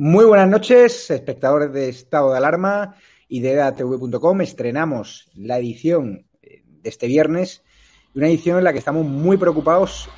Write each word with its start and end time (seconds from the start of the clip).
Muy 0.00 0.26
buenas 0.26 0.48
noches, 0.48 1.10
espectadores 1.10 1.72
de 1.72 1.88
Estado 1.88 2.30
de 2.30 2.36
Alarma 2.36 2.94
y 3.26 3.40
de 3.40 3.54
edatv.com. 3.54 4.40
Estrenamos 4.42 5.28
la 5.34 5.58
edición 5.58 6.24
eh, 6.40 6.62
de 6.64 6.88
este 6.88 7.08
viernes, 7.08 7.64
una 8.14 8.28
edición 8.28 8.58
en 8.58 8.64
la 8.64 8.72
que 8.72 8.78
estamos 8.78 9.04
muy 9.04 9.36
preocupados 9.38 10.08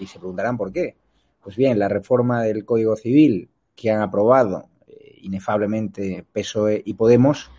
y 0.00 0.08
se 0.08 0.18
preguntarán 0.18 0.56
por 0.56 0.72
qué. 0.72 0.96
Pues 1.44 1.54
bien, 1.54 1.78
la 1.78 1.88
reforma 1.88 2.42
del 2.42 2.64
Código 2.64 2.96
Civil 2.96 3.48
que 3.76 3.92
han 3.92 4.02
aprobado 4.02 4.68
eh, 4.88 5.18
inefablemente 5.22 6.26
PSOE 6.32 6.82
y 6.84 6.94
Podemos 6.94 7.52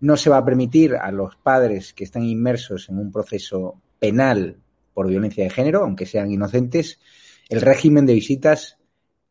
no 0.00 0.16
se 0.16 0.28
va 0.28 0.38
a 0.38 0.44
permitir 0.44 0.96
a 0.96 1.12
los 1.12 1.36
padres 1.36 1.94
que 1.94 2.02
están 2.02 2.24
inmersos 2.24 2.88
en 2.88 2.98
un 2.98 3.12
proceso 3.12 3.80
penal 4.00 4.56
por 4.92 5.06
violencia 5.06 5.44
de 5.44 5.50
género, 5.50 5.84
aunque 5.84 6.06
sean 6.06 6.32
inocentes, 6.32 6.98
el 7.48 7.60
régimen 7.60 8.06
de 8.06 8.14
visitas 8.14 8.76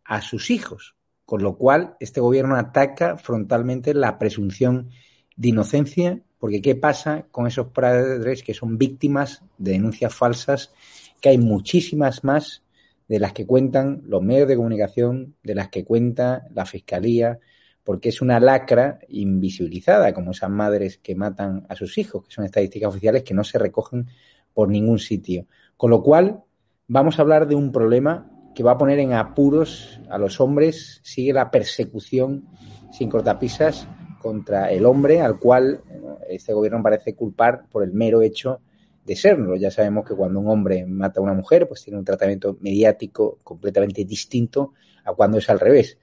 a 0.06 0.22
sus 0.22 0.52
hijos 0.52 0.96
con 1.30 1.44
lo 1.44 1.58
cual, 1.58 1.96
este 2.00 2.22
gobierno 2.22 2.56
ataca 2.56 3.16
frontalmente 3.16 3.94
la 3.94 4.18
presunción 4.18 4.90
de 5.36 5.50
inocencia, 5.50 6.24
porque 6.40 6.60
¿qué 6.60 6.74
pasa 6.74 7.28
con 7.30 7.46
esos 7.46 7.68
padres 7.68 8.42
que 8.42 8.56
son 8.56 8.80
víctimas 8.80 9.44
de 9.60 9.74
denuncias 9.74 10.12
falsas? 10.12 10.74
Que 11.22 11.30
hay 11.30 11.38
muchísimas 11.38 12.24
más 12.24 12.64
de 13.08 13.20
las 13.20 13.34
que 13.34 13.46
cuentan 13.46 14.02
los 14.08 14.24
medios 14.24 14.48
de 14.48 14.56
comunicación, 14.56 15.36
de 15.44 15.54
las 15.54 15.70
que 15.70 15.86
cuenta 15.86 16.48
la 16.52 16.66
Fiscalía, 16.66 17.38
porque 17.84 18.10
es 18.10 18.24
una 18.24 18.40
lacra 18.40 18.98
invisibilizada, 19.08 20.16
como 20.16 20.32
esas 20.32 20.50
madres 20.50 20.98
que 20.98 21.14
matan 21.14 21.64
a 21.70 21.76
sus 21.76 22.00
hijos, 22.00 22.26
que 22.26 22.34
son 22.34 22.46
estadísticas 22.46 22.90
oficiales 22.90 23.22
que 23.22 23.36
no 23.36 23.44
se 23.44 23.60
recogen 23.60 24.08
por 24.52 24.68
ningún 24.68 24.98
sitio. 24.98 25.46
Con 25.78 25.92
lo 25.92 26.02
cual, 26.02 26.42
vamos 26.88 27.20
a 27.20 27.22
hablar 27.22 27.48
de 27.48 27.54
un 27.54 27.72
problema 27.72 28.32
que 28.54 28.64
va 28.64 28.72
a 28.72 28.78
poner 28.78 29.00
en 29.00 29.14
apuros 29.14 30.00
a 30.10 30.18
los 30.18 30.40
hombres, 30.42 31.00
sigue 31.04 31.34
la 31.34 31.52
persecución 31.52 32.48
sin 32.92 33.10
cortapisas 33.10 33.88
contra 34.22 34.72
el 34.72 34.86
hombre 34.86 35.22
al 35.22 35.40
cual 35.40 35.82
este 36.28 36.54
gobierno 36.54 36.84
parece 36.84 37.16
culpar 37.16 37.68
por 37.70 37.84
el 37.84 37.94
mero 37.94 38.22
hecho 38.22 38.62
de 39.06 39.16
serlo. 39.16 39.56
Ya 39.56 39.72
sabemos 39.72 40.08
que 40.08 40.16
cuando 40.16 40.40
un 40.40 40.48
hombre 40.50 40.86
mata 40.86 41.20
a 41.20 41.24
una 41.24 41.34
mujer, 41.34 41.68
pues 41.68 41.84
tiene 41.84 41.98
un 41.98 42.06
tratamiento 42.06 42.58
mediático 42.62 43.40
completamente 43.44 44.06
distinto 44.06 44.74
a 45.04 45.14
cuando 45.14 45.38
es 45.38 45.50
al 45.50 45.60
revés. 45.60 45.98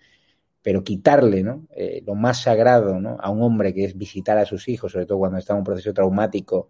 Pero 0.63 0.83
quitarle 0.83 1.43
¿no? 1.43 1.69
Eh, 1.77 2.03
lo 2.05 2.15
más 2.15 2.43
sagrado 2.43 2.99
¿no? 2.99 3.17
a 3.21 3.31
un 3.31 3.43
hombre 3.43 3.73
que 3.73 3.85
es 3.85 3.97
visitar 3.97 4.37
a 4.39 4.45
sus 4.45 4.69
hijos, 4.69 4.93
sobre 4.93 5.07
todo 5.07 5.19
cuando 5.19 5.39
está 5.39 5.53
en 5.53 5.61
un 5.61 5.65
proceso 5.65 5.95
traumático 5.95 6.69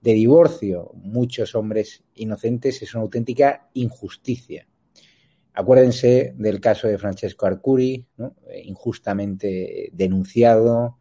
de 0.00 0.12
divorcio, 0.12 0.92
muchos 0.94 1.54
hombres 1.54 2.04
inocentes, 2.14 2.80
es 2.82 2.94
una 2.94 3.02
auténtica 3.02 3.68
injusticia. 3.74 4.66
Acuérdense 5.56 6.34
del 6.36 6.60
caso 6.60 6.88
de 6.88 6.98
Francesco 6.98 7.46
Arcuri, 7.46 8.04
eh, 8.18 8.62
injustamente 8.64 9.88
denunciado 9.92 10.98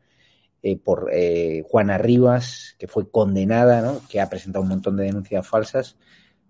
eh, 0.61 0.77
por 0.77 1.09
eh, 1.11 1.63
Juana 1.65 1.97
Rivas, 1.97 2.75
que 2.77 2.87
fue 2.87 3.09
condenada, 3.09 3.99
que 4.07 4.21
ha 4.21 4.29
presentado 4.29 4.61
un 4.61 4.69
montón 4.69 4.95
de 4.95 5.05
denuncias 5.05 5.47
falsas. 5.47 5.97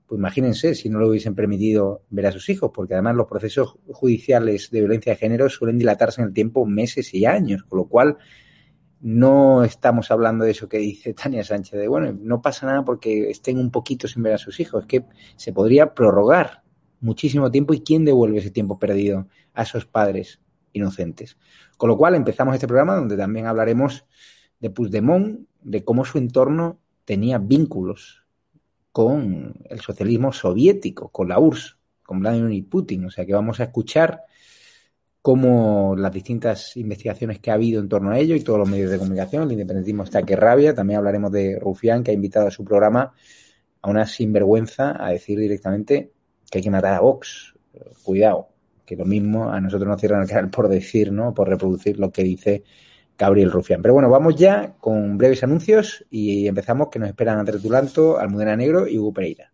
Pues 0.06 0.19
imagínense 0.19 0.75
si 0.75 0.90
no 0.90 1.00
le 1.00 1.08
hubiesen 1.08 1.34
permitido 1.34 2.03
ver 2.09 2.28
a 2.28 2.34
sus 2.34 2.50
hijos, 2.50 2.72
porque 2.75 2.94
además 2.94 3.16
los 3.16 3.28
procesos 3.28 3.78
judiciales 3.88 4.70
de 4.70 4.81
violencia 4.81 5.14
de 5.14 5.20
género 5.20 5.50
suelen 5.50 5.78
dilatarse 5.78 6.22
en 6.22 6.28
el 6.28 6.34
tiempo 6.34 6.66
meses 6.66 7.14
y 7.14 7.25
años, 7.25 7.64
con 7.64 7.78
lo 7.78 7.85
cual 7.85 8.18
no 9.00 9.64
estamos 9.64 10.12
hablando 10.12 10.44
de 10.44 10.52
eso 10.52 10.68
que 10.68 10.78
dice 10.78 11.14
Tania 11.24 11.46
Sánchez, 11.46 11.80
de 11.80 11.88
bueno, 11.88 12.14
no 12.20 12.41
pasa 12.41 12.66
nada 12.66 12.84
porque 12.84 13.30
estén 13.30 13.58
un 13.59 13.72
poquito 13.72 14.09
sin 14.09 14.24
ver 14.24 14.34
a 14.34 14.38
sus 14.38 14.59
hijos, 14.59 14.81
es 14.84 14.88
que 14.88 15.06
se 15.38 15.53
podría 15.53 15.94
prorrogar 15.94 16.62
muchísimo 17.03 17.52
tiempo 17.52 17.74
y 17.74 17.81
quién 17.81 18.06
devuelve 18.06 18.40
ese 18.40 18.50
tiempo 18.50 18.80
perdido 18.80 19.28
a 19.53 19.64
esos 19.64 19.86
padres 19.86 20.40
inocentes. 20.72 21.38
Con 21.78 21.90
lo 21.90 21.97
cual 21.97 22.16
empezamos 22.16 22.56
este 22.56 22.68
programa 22.68 22.96
donde 22.96 23.18
también 23.18 23.46
hablaremos 23.46 24.06
de 24.59 24.69
Puigdemont, 24.69 25.47
de 25.62 25.84
cómo 25.84 26.06
su 26.06 26.18
entorno 26.18 26.80
tenía 27.06 27.38
vínculos 27.38 28.24
con 28.91 29.53
el 29.69 29.81
socialismo 29.81 30.31
soviético, 30.31 31.09
con 31.09 31.28
la 31.28 31.40
URSS, 31.40 31.78
con 32.03 32.19
Vladimir 32.19 32.69
Putin. 32.69 33.06
O 33.06 33.12
sea 33.12 33.25
que 33.25 33.34
vamos 33.34 33.59
a 33.59 33.66
escuchar 33.66 34.22
cómo 35.22 35.96
las 35.97 36.12
distintas 36.12 36.78
investigaciones 36.78 37.40
que 37.40 37.52
ha 37.52 37.56
habido 37.56 37.81
en 37.81 37.90
torno 37.90 38.12
a 38.12 38.20
ello 38.20 38.35
y 38.35 38.41
todos 38.41 38.59
los 38.59 38.70
medios 38.70 38.91
de 38.91 39.00
comunicación, 39.00 39.44
el 39.44 39.53
independentismo 39.53 40.03
está 40.03 40.24
que 40.24 40.35
rabia. 40.35 40.74
También 40.74 40.97
hablaremos 40.97 41.31
de 41.31 41.59
Rufián, 41.59 42.03
que 42.03 42.12
ha 42.12 42.14
invitado 42.14 42.47
a 42.47 42.52
su 42.52 42.64
programa 42.64 43.14
a 43.81 43.90
una 43.90 44.06
sinvergüenza 44.06 44.96
a 45.03 45.09
decir 45.09 45.38
directamente 45.40 46.12
que 46.53 46.59
hay 46.59 46.64
que 46.64 46.69
matar 46.69 46.94
a 46.94 47.00
Vox. 47.00 47.56
Cuidado, 48.03 48.50
que 48.86 48.96
lo 48.96 49.06
mismo 49.06 49.50
a 49.50 49.59
nosotros 49.59 49.88
nos 49.88 50.00
cierran 50.00 50.22
el 50.22 50.28
canal 50.28 50.52
por 50.52 50.69
decir, 50.69 51.12
¿no? 51.12 51.34
Por 51.34 51.50
reproducir 51.50 51.97
lo 51.97 52.12
que 52.12 52.24
dice 52.24 52.64
Gabriel 53.18 53.52
Rufián. 53.52 53.81
Pero 53.81 53.96
bueno, 53.96 54.08
vamos 54.08 54.36
ya 54.36 54.75
con 54.80 55.18
breves 55.18 55.44
anuncios 55.44 56.06
y 56.12 56.47
empezamos 56.47 56.90
que 56.90 57.00
nos 57.00 57.09
esperan 57.09 57.40
Andrés 57.40 57.64
Dulanto, 57.64 58.19
Almudena 58.19 58.56
Negro 58.56 58.88
y 58.88 59.00
Hugo 59.00 59.14
Pereira. 59.14 59.53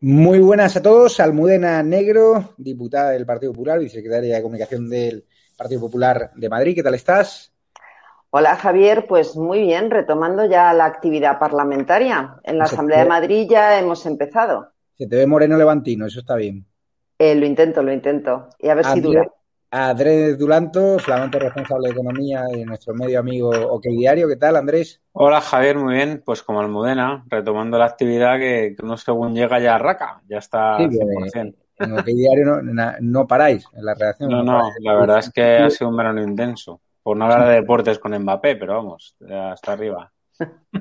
Muy 0.00 0.38
buenas 0.38 0.76
a 0.76 0.82
todos. 0.82 1.18
Almudena 1.18 1.82
Negro, 1.82 2.54
diputada 2.56 3.10
del 3.10 3.26
Partido 3.26 3.52
Popular 3.52 3.82
y 3.82 3.88
secretaria 3.88 4.36
de 4.36 4.42
Comunicación 4.42 4.88
del 4.88 5.24
Partido 5.56 5.80
Popular 5.80 6.30
de 6.36 6.48
Madrid. 6.48 6.76
¿Qué 6.76 6.84
tal 6.84 6.94
estás? 6.94 7.52
Hola 8.30 8.54
Javier, 8.54 9.06
pues 9.08 9.34
muy 9.34 9.62
bien, 9.62 9.90
retomando 9.90 10.44
ya 10.44 10.72
la 10.72 10.84
actividad 10.84 11.40
parlamentaria. 11.40 12.36
En 12.44 12.58
la 12.58 12.64
Asamblea 12.64 13.00
de 13.00 13.08
Madrid 13.08 13.48
ya 13.50 13.76
hemos 13.80 14.06
empezado. 14.06 14.68
Se 14.96 15.08
te 15.08 15.16
ve 15.16 15.26
moreno 15.26 15.56
levantino, 15.56 16.06
eso 16.06 16.20
está 16.20 16.36
bien. 16.36 16.64
Eh, 17.18 17.34
lo 17.34 17.44
intento, 17.44 17.82
lo 17.82 17.92
intento. 17.92 18.50
Y 18.60 18.68
a 18.68 18.74
ver 18.74 18.84
si 18.84 19.00
dura. 19.00 19.28
Andrés 19.70 20.38
Dulanto, 20.38 20.98
flamante 20.98 21.38
responsable 21.38 21.88
de 21.88 21.92
Economía 21.92 22.42
de 22.44 22.64
nuestro 22.64 22.94
medio 22.94 23.20
amigo 23.20 23.50
OK 23.50 23.84
Diario. 23.90 24.26
¿Qué 24.26 24.36
tal, 24.36 24.56
Andrés? 24.56 25.02
Hola, 25.12 25.42
Javier, 25.42 25.76
muy 25.76 25.94
bien. 25.94 26.22
Pues 26.24 26.42
como 26.42 26.60
Almudena, 26.60 27.24
retomando 27.28 27.76
la 27.76 27.84
actividad 27.84 28.38
que, 28.38 28.74
uno 28.82 28.96
según 28.96 29.34
llega 29.34 29.60
ya 29.60 29.74
arraca, 29.74 30.22
ya 30.26 30.38
está 30.38 30.78
100%. 30.78 31.54
En 31.80 31.92
OK 31.92 32.04
Diario 32.06 32.62
no, 33.00 33.26
paráis 33.26 33.66
en 33.74 33.84
la 33.84 33.94
redacción. 33.94 34.30
No, 34.30 34.42
no, 34.42 34.70
la 34.80 34.94
verdad 34.94 35.18
es 35.18 35.30
que 35.30 35.58
ha 35.58 35.68
sido 35.68 35.90
un 35.90 35.96
verano 35.98 36.22
intenso. 36.22 36.80
Por 37.02 37.18
no 37.18 37.26
hablar 37.26 37.48
de 37.48 37.54
deportes 37.56 37.98
con 37.98 38.18
Mbappé, 38.18 38.56
pero 38.56 38.74
vamos, 38.74 39.16
hasta 39.30 39.72
arriba. 39.72 40.10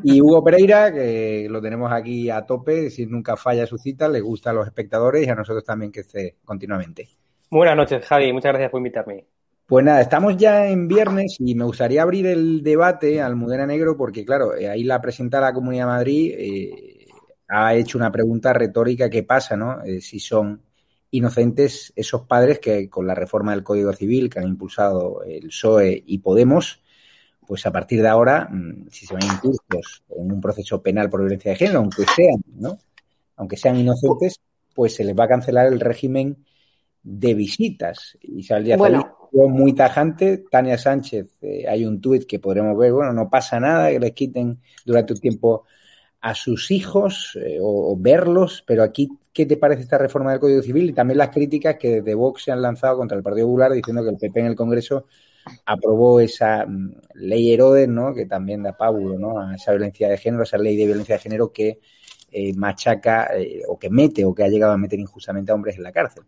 Y 0.03 0.21
Hugo 0.21 0.43
Pereira, 0.43 0.93
que 0.93 1.47
lo 1.49 1.61
tenemos 1.61 1.91
aquí 1.91 2.29
a 2.29 2.45
tope, 2.45 2.89
si 2.89 3.05
nunca 3.05 3.35
falla 3.35 3.65
su 3.65 3.77
cita, 3.77 4.07
le 4.07 4.21
gusta 4.21 4.51
a 4.51 4.53
los 4.53 4.65
espectadores 4.65 5.27
y 5.27 5.29
a 5.29 5.35
nosotros 5.35 5.65
también 5.65 5.91
que 5.91 6.01
esté 6.01 6.37
continuamente. 6.45 7.09
Buenas 7.49 7.77
noches, 7.77 8.05
Javi. 8.05 8.33
Muchas 8.33 8.51
gracias 8.51 8.71
por 8.71 8.79
invitarme. 8.79 9.25
Pues 9.65 9.83
nada, 9.83 10.01
estamos 10.01 10.37
ya 10.37 10.67
en 10.67 10.87
viernes 10.87 11.37
y 11.39 11.55
me 11.55 11.65
gustaría 11.65 12.01
abrir 12.01 12.25
el 12.25 12.63
debate 12.63 13.21
al 13.21 13.35
Mudena 13.35 13.65
Negro 13.65 13.97
porque, 13.97 14.25
claro, 14.25 14.55
eh, 14.55 14.69
ahí 14.69 14.83
la 14.83 15.01
presenta 15.01 15.41
la 15.41 15.53
Comunidad 15.53 15.85
de 15.85 15.91
Madrid 15.91 16.35
eh, 16.37 17.07
ha 17.49 17.73
hecho 17.75 17.97
una 17.97 18.11
pregunta 18.11 18.53
retórica 18.53 19.09
que 19.09 19.23
pasa, 19.23 19.57
¿no? 19.57 19.83
Eh, 19.83 19.99
si 20.01 20.19
son 20.19 20.61
inocentes 21.11 21.93
esos 21.95 22.23
padres 22.23 22.59
que 22.59 22.89
con 22.89 23.07
la 23.07 23.15
reforma 23.15 23.51
del 23.51 23.63
Código 23.63 23.91
Civil 23.93 24.29
que 24.29 24.39
han 24.39 24.47
impulsado 24.47 25.23
el 25.23 25.47
PSOE 25.47 26.03
y 26.05 26.17
Podemos, 26.19 26.81
pues 27.45 27.65
a 27.65 27.71
partir 27.71 28.01
de 28.01 28.09
ahora, 28.09 28.49
mm, 28.51 28.87
si 28.89 29.05
se 29.05 29.13
van 29.13 29.23
incursos 29.23 30.03
en 30.09 30.31
un 30.31 30.41
proceso 30.41 30.81
penal 30.81 31.09
por 31.09 31.21
violencia 31.21 31.51
de 31.51 31.57
género, 31.57 31.79
aunque 31.79 32.05
sean, 32.13 32.43
¿no? 32.55 32.77
Aunque 33.37 33.57
sean 33.57 33.77
inocentes, 33.77 34.39
pues 34.73 34.95
se 34.95 35.03
les 35.03 35.15
va 35.15 35.25
a 35.25 35.29
cancelar 35.29 35.67
el 35.67 35.79
régimen 35.79 36.45
de 37.09 37.33
visitas. 37.33 38.17
Isabel 38.21 38.65
Díaz 38.65 38.77
bueno. 38.77 39.15
muy 39.31 39.73
tajante. 39.73 40.43
Tania 40.51 40.77
Sánchez, 40.77 41.37
eh, 41.41 41.65
hay 41.65 41.85
un 41.85 42.01
tuit 42.01 42.25
que 42.25 42.39
podremos 42.39 42.77
ver, 42.77 42.91
bueno, 42.91 43.13
no 43.13 43.29
pasa 43.29 43.61
nada 43.61 43.89
que 43.89 43.99
les 43.99 44.11
quiten 44.11 44.59
durante 44.83 45.13
un 45.13 45.19
tiempo 45.19 45.63
a 46.19 46.35
sus 46.35 46.69
hijos 46.69 47.37
eh, 47.41 47.59
o, 47.61 47.95
verlos, 47.97 48.61
pero 48.67 48.83
aquí, 48.83 49.07
¿qué 49.31 49.45
te 49.45 49.55
parece 49.55 49.83
esta 49.83 49.97
reforma 49.97 50.31
del 50.31 50.41
Código 50.41 50.61
Civil? 50.61 50.89
Y 50.89 50.93
también 50.93 51.19
las 51.19 51.29
críticas 51.29 51.77
que 51.77 52.01
desde 52.01 52.13
Vox 52.13 52.43
se 52.43 52.51
han 52.51 52.61
lanzado 52.61 52.97
contra 52.97 53.15
el 53.15 53.23
Partido 53.23 53.47
Popular 53.47 53.71
diciendo 53.71 54.03
que 54.03 54.09
el 54.09 54.17
PP 54.17 54.39
en 54.41 54.45
el 54.47 54.55
Congreso 54.55 55.05
aprobó 55.65 56.19
esa 56.19 56.65
mm, 56.65 56.93
ley 57.13 57.53
Herodes, 57.53 57.87
¿no? 57.87 58.13
Que 58.13 58.25
también 58.25 58.63
da 58.63 58.75
pábulo, 58.75 59.17
¿no? 59.17 59.39
A 59.39 59.55
esa 59.55 59.71
violencia 59.71 60.09
de 60.09 60.17
género, 60.17 60.43
esa 60.43 60.57
ley 60.57 60.75
de 60.75 60.85
violencia 60.85 61.15
de 61.15 61.21
género 61.21 61.53
que 61.53 61.79
eh, 62.31 62.53
machaca 62.53 63.29
o 63.69 63.79
que 63.79 63.89
mete 63.89 64.25
o 64.25 64.35
que 64.35 64.43
ha 64.43 64.49
llegado 64.49 64.73
a 64.73 64.77
meter 64.77 64.99
injustamente 64.99 65.53
a 65.53 65.55
hombres 65.55 65.77
en 65.77 65.83
la 65.83 65.93
cárcel. 65.93 66.25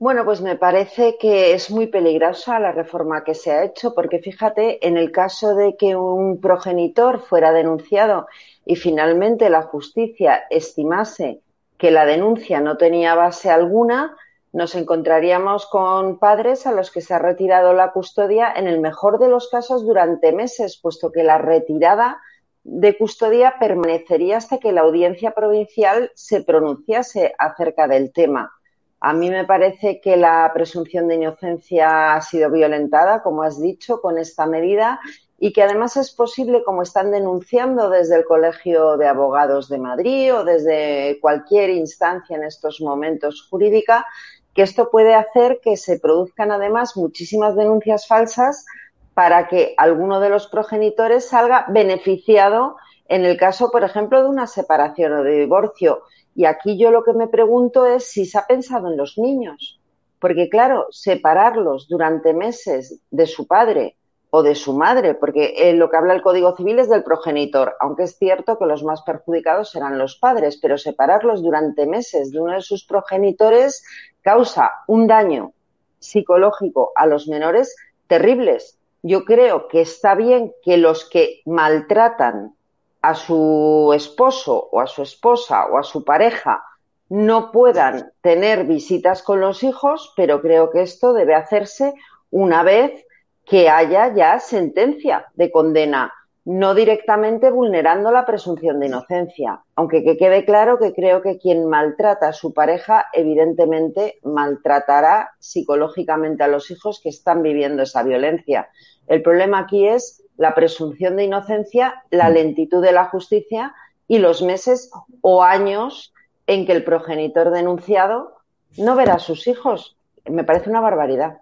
Bueno, 0.00 0.24
pues 0.24 0.40
me 0.40 0.54
parece 0.54 1.16
que 1.18 1.54
es 1.54 1.72
muy 1.72 1.88
peligrosa 1.88 2.60
la 2.60 2.70
reforma 2.70 3.24
que 3.24 3.34
se 3.34 3.50
ha 3.50 3.64
hecho, 3.64 3.94
porque 3.94 4.20
fíjate, 4.20 4.86
en 4.86 4.96
el 4.96 5.10
caso 5.10 5.56
de 5.56 5.76
que 5.76 5.96
un 5.96 6.40
progenitor 6.40 7.20
fuera 7.20 7.50
denunciado 7.50 8.28
y 8.64 8.76
finalmente 8.76 9.50
la 9.50 9.62
justicia 9.62 10.44
estimase 10.50 11.40
que 11.78 11.90
la 11.90 12.06
denuncia 12.06 12.60
no 12.60 12.76
tenía 12.76 13.16
base 13.16 13.50
alguna, 13.50 14.16
nos 14.52 14.76
encontraríamos 14.76 15.66
con 15.66 16.20
padres 16.20 16.68
a 16.68 16.72
los 16.72 16.92
que 16.92 17.00
se 17.00 17.14
ha 17.14 17.18
retirado 17.18 17.72
la 17.72 17.90
custodia, 17.90 18.52
en 18.54 18.68
el 18.68 18.78
mejor 18.78 19.18
de 19.18 19.28
los 19.28 19.48
casos, 19.48 19.84
durante 19.84 20.30
meses, 20.30 20.78
puesto 20.80 21.10
que 21.10 21.24
la 21.24 21.38
retirada 21.38 22.20
de 22.62 22.96
custodia 22.96 23.56
permanecería 23.58 24.36
hasta 24.36 24.58
que 24.58 24.70
la 24.70 24.82
audiencia 24.82 25.32
provincial 25.32 26.12
se 26.14 26.44
pronunciase 26.44 27.34
acerca 27.36 27.88
del 27.88 28.12
tema. 28.12 28.57
A 29.00 29.12
mí 29.12 29.30
me 29.30 29.44
parece 29.44 30.00
que 30.00 30.16
la 30.16 30.50
presunción 30.52 31.06
de 31.06 31.14
inocencia 31.14 32.14
ha 32.14 32.20
sido 32.20 32.50
violentada, 32.50 33.22
como 33.22 33.42
has 33.42 33.60
dicho, 33.60 34.00
con 34.00 34.18
esta 34.18 34.46
medida 34.46 35.00
y 35.38 35.52
que 35.52 35.62
además 35.62 35.96
es 35.96 36.10
posible, 36.10 36.64
como 36.64 36.82
están 36.82 37.12
denunciando 37.12 37.90
desde 37.90 38.16
el 38.16 38.24
Colegio 38.24 38.96
de 38.96 39.06
Abogados 39.06 39.68
de 39.68 39.78
Madrid 39.78 40.34
o 40.34 40.44
desde 40.44 41.18
cualquier 41.20 41.70
instancia 41.70 42.36
en 42.36 42.42
estos 42.42 42.80
momentos 42.80 43.46
jurídica, 43.48 44.04
que 44.52 44.62
esto 44.62 44.90
puede 44.90 45.14
hacer 45.14 45.60
que 45.62 45.76
se 45.76 46.00
produzcan 46.00 46.50
además 46.50 46.96
muchísimas 46.96 47.54
denuncias 47.54 48.08
falsas 48.08 48.66
para 49.14 49.46
que 49.46 49.74
alguno 49.76 50.18
de 50.18 50.30
los 50.30 50.48
progenitores 50.48 51.28
salga 51.28 51.66
beneficiado 51.68 52.76
en 53.06 53.24
el 53.24 53.36
caso, 53.36 53.70
por 53.70 53.84
ejemplo, 53.84 54.22
de 54.22 54.28
una 54.28 54.48
separación 54.48 55.12
o 55.12 55.22
de 55.22 55.38
divorcio. 55.40 56.02
Y 56.38 56.44
aquí 56.44 56.78
yo 56.78 56.92
lo 56.92 57.02
que 57.02 57.14
me 57.14 57.26
pregunto 57.26 57.84
es 57.84 58.12
si 58.12 58.24
se 58.24 58.38
ha 58.38 58.46
pensado 58.46 58.86
en 58.86 58.96
los 58.96 59.18
niños. 59.18 59.80
Porque 60.20 60.48
claro, 60.48 60.86
separarlos 60.90 61.88
durante 61.88 62.32
meses 62.32 63.00
de 63.10 63.26
su 63.26 63.48
padre 63.48 63.96
o 64.30 64.44
de 64.44 64.54
su 64.54 64.72
madre, 64.72 65.16
porque 65.16 65.54
eh, 65.56 65.72
lo 65.72 65.90
que 65.90 65.96
habla 65.96 66.14
el 66.14 66.22
Código 66.22 66.54
Civil 66.54 66.78
es 66.78 66.88
del 66.88 67.02
progenitor, 67.02 67.74
aunque 67.80 68.04
es 68.04 68.16
cierto 68.18 68.56
que 68.56 68.66
los 68.66 68.84
más 68.84 69.02
perjudicados 69.02 69.72
serán 69.72 69.98
los 69.98 70.16
padres, 70.16 70.60
pero 70.62 70.78
separarlos 70.78 71.42
durante 71.42 71.86
meses 71.86 72.30
de 72.30 72.40
uno 72.40 72.52
de 72.52 72.62
sus 72.62 72.84
progenitores 72.84 73.82
causa 74.22 74.70
un 74.86 75.08
daño 75.08 75.54
psicológico 75.98 76.92
a 76.94 77.06
los 77.06 77.26
menores 77.26 77.74
terribles. 78.06 78.78
Yo 79.02 79.24
creo 79.24 79.66
que 79.66 79.80
está 79.80 80.14
bien 80.14 80.52
que 80.62 80.76
los 80.76 81.10
que 81.10 81.40
maltratan 81.46 82.54
a 83.00 83.14
su 83.14 83.92
esposo 83.94 84.68
o 84.72 84.80
a 84.80 84.86
su 84.86 85.02
esposa 85.02 85.66
o 85.66 85.78
a 85.78 85.82
su 85.82 86.04
pareja 86.04 86.64
no 87.08 87.50
puedan 87.52 88.12
tener 88.20 88.64
visitas 88.64 89.22
con 89.22 89.40
los 89.40 89.62
hijos, 89.62 90.12
pero 90.16 90.42
creo 90.42 90.70
que 90.70 90.82
esto 90.82 91.12
debe 91.12 91.34
hacerse 91.34 91.94
una 92.30 92.62
vez 92.62 93.04
que 93.46 93.70
haya 93.70 94.14
ya 94.14 94.38
sentencia 94.40 95.26
de 95.34 95.50
condena, 95.50 96.12
no 96.44 96.74
directamente 96.74 97.50
vulnerando 97.50 98.10
la 98.10 98.26
presunción 98.26 98.78
de 98.78 98.86
inocencia. 98.86 99.62
Aunque 99.74 100.04
que 100.04 100.18
quede 100.18 100.44
claro 100.44 100.78
que 100.78 100.92
creo 100.92 101.22
que 101.22 101.38
quien 101.38 101.66
maltrata 101.66 102.28
a 102.28 102.32
su 102.34 102.52
pareja, 102.52 103.06
evidentemente 103.14 104.18
maltratará 104.22 105.30
psicológicamente 105.38 106.44
a 106.44 106.48
los 106.48 106.70
hijos 106.70 107.00
que 107.02 107.08
están 107.08 107.42
viviendo 107.42 107.82
esa 107.82 108.02
violencia. 108.02 108.68
El 109.06 109.22
problema 109.22 109.60
aquí 109.60 109.88
es 109.88 110.22
la 110.38 110.54
presunción 110.54 111.16
de 111.16 111.24
inocencia, 111.24 112.02
la 112.10 112.30
mm. 112.30 112.32
lentitud 112.32 112.82
de 112.82 112.92
la 112.92 113.04
justicia 113.06 113.74
y 114.06 114.18
los 114.18 114.40
meses 114.40 114.90
o 115.20 115.42
años 115.42 116.14
en 116.46 116.64
que 116.64 116.72
el 116.72 116.84
progenitor 116.84 117.50
denunciado 117.50 118.36
no 118.78 118.96
verá 118.96 119.14
a 119.14 119.18
sus 119.18 119.46
hijos. 119.46 119.98
Me 120.24 120.44
parece 120.44 120.70
una 120.70 120.80
barbaridad. 120.80 121.38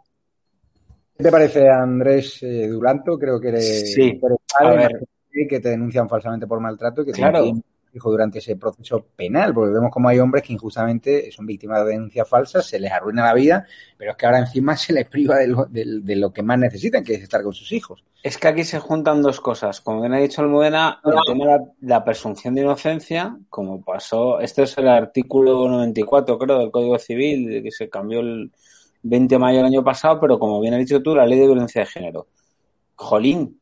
¿Qué 1.17 1.25
te 1.25 1.31
parece, 1.31 1.69
Andrés 1.69 2.43
eh, 2.43 2.67
Duranto? 2.69 3.19
Creo 3.19 3.41
que 3.41 3.49
eres, 3.49 3.95
sí. 3.95 4.21
que 5.49 5.61
te 5.61 5.69
denuncian 5.71 6.09
falsamente 6.09 6.47
por 6.47 6.61
maltrato 6.61 7.03
y 7.03 7.07
que 7.07 7.13
claro 7.13 7.45
durante 8.05 8.39
ese 8.39 8.57
proceso 8.57 9.05
penal, 9.17 9.53
porque 9.53 9.73
vemos 9.73 9.91
como 9.91 10.09
hay 10.09 10.19
hombres 10.19 10.45
que 10.45 10.53
injustamente 10.53 11.31
son 11.33 11.47
víctimas 11.47 11.85
de 11.85 11.93
denuncias 11.93 12.29
falsas, 12.29 12.67
se 12.67 12.79
les 12.79 12.93
arruina 12.93 13.25
la 13.25 13.35
vida, 13.35 13.67
pero 13.97 14.13
es 14.13 14.17
que 14.17 14.27
ahora 14.27 14.39
encima 14.39 14.77
se 14.77 14.93
les 14.93 15.09
priva 15.09 15.37
de 15.37 15.49
lo, 15.49 15.65
de, 15.67 16.17
lo 16.17 16.33
que 16.33 16.43
más 16.43 16.59
necesitan, 16.59 17.03
que 17.03 17.15
es 17.15 17.23
estar 17.23 17.43
con 17.43 17.53
sus 17.53 17.73
hijos. 17.73 18.05
Es 18.23 18.39
que 18.39 18.49
aquí 18.49 18.65
se 18.65 18.79
juntan 18.79 19.23
dos 19.23 19.41
cosas. 19.41 19.81
Como 19.81 20.01
bien 20.01 20.15
ha 20.15 20.19
dicho 20.19 20.43
Almudena, 20.43 21.01
el 21.05 21.15
tema 21.27 21.59
de 21.59 21.67
la, 21.81 22.05
presunción 22.05 22.55
de 22.55 22.63
inocencia, 22.63 23.37
como 23.49 23.83
pasó, 23.83 24.41
este 24.41 24.65
es 24.65 24.77
el 24.79 24.89
artículo 24.89 25.69
94, 25.69 26.39
creo, 26.39 26.59
del 26.59 26.71
Código 26.71 26.99
Civil, 26.99 27.63
que 27.63 27.71
se 27.71 27.89
cambió 27.89 28.21
el 28.21 28.51
20 29.03 29.35
de 29.35 29.39
mayo 29.39 29.59
del 29.59 29.67
año 29.67 29.85
pasado, 29.85 30.21
pero 30.21 30.39
como 30.39 30.61
bien 30.61 30.75
has 30.75 30.81
dicho 30.81 31.03
tú, 31.03 31.15
la 31.15 31.27
ley 31.27 31.39
de 31.39 31.47
violencia 31.47 31.83
de 31.83 31.87
género. 31.87 32.27
Jolín, 32.97 33.61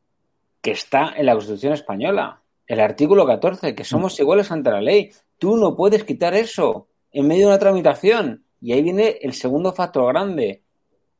que 0.61 0.71
está 0.71 1.13
en 1.15 1.27
la 1.27 1.33
Constitución 1.33 1.73
española 1.73 2.41
el 2.67 2.79
artículo 2.79 3.25
14, 3.25 3.75
que 3.75 3.83
somos 3.83 4.17
mm. 4.17 4.21
iguales 4.21 4.51
ante 4.51 4.71
la 4.71 4.81
ley. 4.81 5.11
Tú 5.37 5.57
no 5.57 5.75
puedes 5.75 6.03
quitar 6.03 6.33
eso 6.33 6.87
en 7.11 7.27
medio 7.27 7.43
de 7.43 7.53
una 7.53 7.59
tramitación. 7.59 8.43
Y 8.61 8.73
ahí 8.73 8.81
viene 8.81 9.19
el 9.21 9.33
segundo 9.33 9.73
factor 9.73 10.11
grande, 10.11 10.63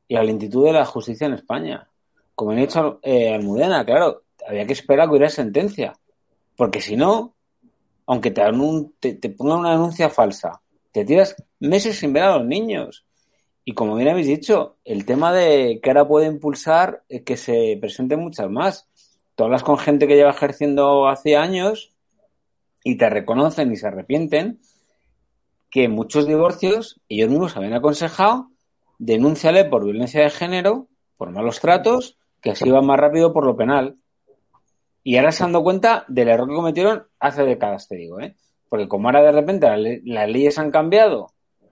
la 0.10 0.24
lentitud 0.24 0.66
de 0.66 0.74
la 0.74 0.86
justicia 0.86 1.28
en 1.28 1.34
España. 1.34 1.88
Como 2.34 2.52
han 2.52 2.58
dicho 2.58 3.00
eh, 3.04 3.34
Almudena, 3.34 3.86
claro, 3.86 4.24
había 4.48 4.66
que 4.66 4.74
esperar 4.74 5.06
a 5.06 5.08
que 5.08 5.12
hubiera 5.12 5.30
sentencia. 5.30 5.94
Porque 6.56 6.82
si 6.82 6.96
no, 6.96 7.36
aunque 8.06 8.32
te, 8.32 9.14
te, 9.16 9.30
pongan 9.30 9.60
una 9.60 9.72
denuncia 9.72 10.10
falsa, 10.10 10.62
te 10.92 11.06
tiras 11.06 11.36
meses 11.60 11.98
sin 11.98 12.14
ver 12.14 12.24
a 12.24 12.38
los 12.38 12.46
niños. 12.46 13.06
Y 13.64 13.74
como 13.74 13.96
bien 13.96 14.10
habéis 14.10 14.28
dicho, 14.28 14.78
el 14.86 15.06
tema 15.06 15.34
de 15.34 15.80
que 15.82 15.90
ahora 15.90 16.08
puede 16.08 16.28
impulsar 16.28 17.04
que 17.26 17.36
se 17.36 17.78
presenten 17.82 18.20
muchas 18.20 18.50
más 18.50 18.88
tú 19.36 19.44
hablas 19.44 19.64
con 19.64 19.78
gente 19.78 20.08
que 20.08 20.16
lleva 20.16 20.32
ejerciendo 20.32 21.08
hace 21.08 21.36
años 21.36 21.94
y 22.84 22.98
te 22.98 23.10
reconocen 23.10 23.72
y 23.72 23.76
se 23.76 23.88
arrepienten 23.88 24.60
que 25.70 25.88
muchos 25.90 26.28
divorcios 26.28 27.02
ellos 27.10 27.30
mismos 27.30 27.58
habían 27.58 27.74
aconsejado 27.74 28.50
denúnciale 28.98 29.66
por 29.66 29.84
violencia 29.84 30.22
de 30.22 30.30
género, 30.30 30.88
por 31.18 31.32
malos 31.32 31.60
tratos, 31.60 32.18
que 32.42 32.52
así 32.52 32.70
va 32.70 32.82
más 32.82 33.00
rápido 33.00 33.34
por 33.34 33.46
lo 33.46 33.56
penal. 33.56 33.98
Y 35.04 35.18
ahora 35.18 35.32
se 35.32 35.44
han 35.44 35.52
dado 35.52 35.64
cuenta 35.64 36.06
del 36.08 36.30
error 36.30 36.48
que 36.48 36.56
cometieron 36.56 37.08
hace 37.20 37.44
décadas, 37.44 37.88
te 37.88 37.96
digo, 37.96 38.20
¿eh? 38.20 38.36
Porque 38.70 38.88
como 38.88 39.08
ahora 39.08 39.22
de 39.22 39.32
repente 39.32 39.68
las 40.04 40.30
leyes 40.30 40.58
han 40.58 40.72
cambiado 40.72 41.28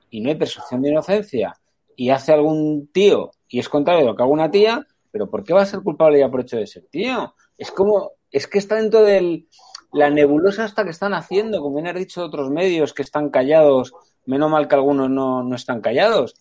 y 0.09 0.21
no 0.21 0.29
hay 0.29 0.35
presunción 0.35 0.81
de 0.81 0.89
inocencia 0.89 1.53
y 1.95 2.09
hace 2.11 2.33
algún 2.33 2.87
tío 2.91 3.31
y 3.47 3.59
es 3.59 3.69
contrario 3.69 4.01
de 4.01 4.07
lo 4.11 4.15
que 4.15 4.23
haga 4.23 4.31
una 4.31 4.51
tía, 4.51 4.85
pero 5.11 5.29
¿por 5.29 5.43
qué 5.43 5.53
va 5.53 5.63
a 5.63 5.65
ser 5.65 5.81
culpable 5.81 6.19
ya 6.19 6.29
por 6.29 6.41
hecho 6.41 6.57
de 6.57 6.67
ser 6.67 6.85
tío? 6.89 7.33
Es 7.57 7.71
como, 7.71 8.11
es 8.31 8.47
que 8.47 8.57
está 8.57 8.75
dentro 8.75 9.03
de 9.03 9.45
la 9.91 10.09
nebulosa 10.09 10.65
hasta 10.65 10.83
que 10.83 10.89
están 10.89 11.13
haciendo, 11.13 11.61
como 11.61 11.75
bien 11.75 11.87
has 11.87 11.95
dicho 11.95 12.23
otros 12.23 12.49
medios 12.49 12.93
que 12.93 13.03
están 13.03 13.29
callados, 13.29 13.93
menos 14.25 14.49
mal 14.49 14.67
que 14.67 14.75
algunos 14.75 15.09
no, 15.09 15.43
no 15.43 15.55
están 15.55 15.81
callados, 15.81 16.35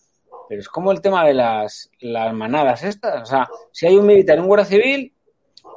pero 0.49 0.61
es 0.61 0.69
como 0.69 0.90
el 0.90 1.00
tema 1.00 1.26
de 1.26 1.35
las, 1.35 1.90
las 2.00 2.33
manadas 2.35 2.83
estas, 2.83 3.23
o 3.23 3.26
sea, 3.26 3.49
si 3.71 3.87
hay 3.87 3.97
un 3.97 4.07
militar 4.07 4.37
en 4.37 4.42
un 4.42 4.49
guardia 4.49 4.66
civil, 4.66 5.14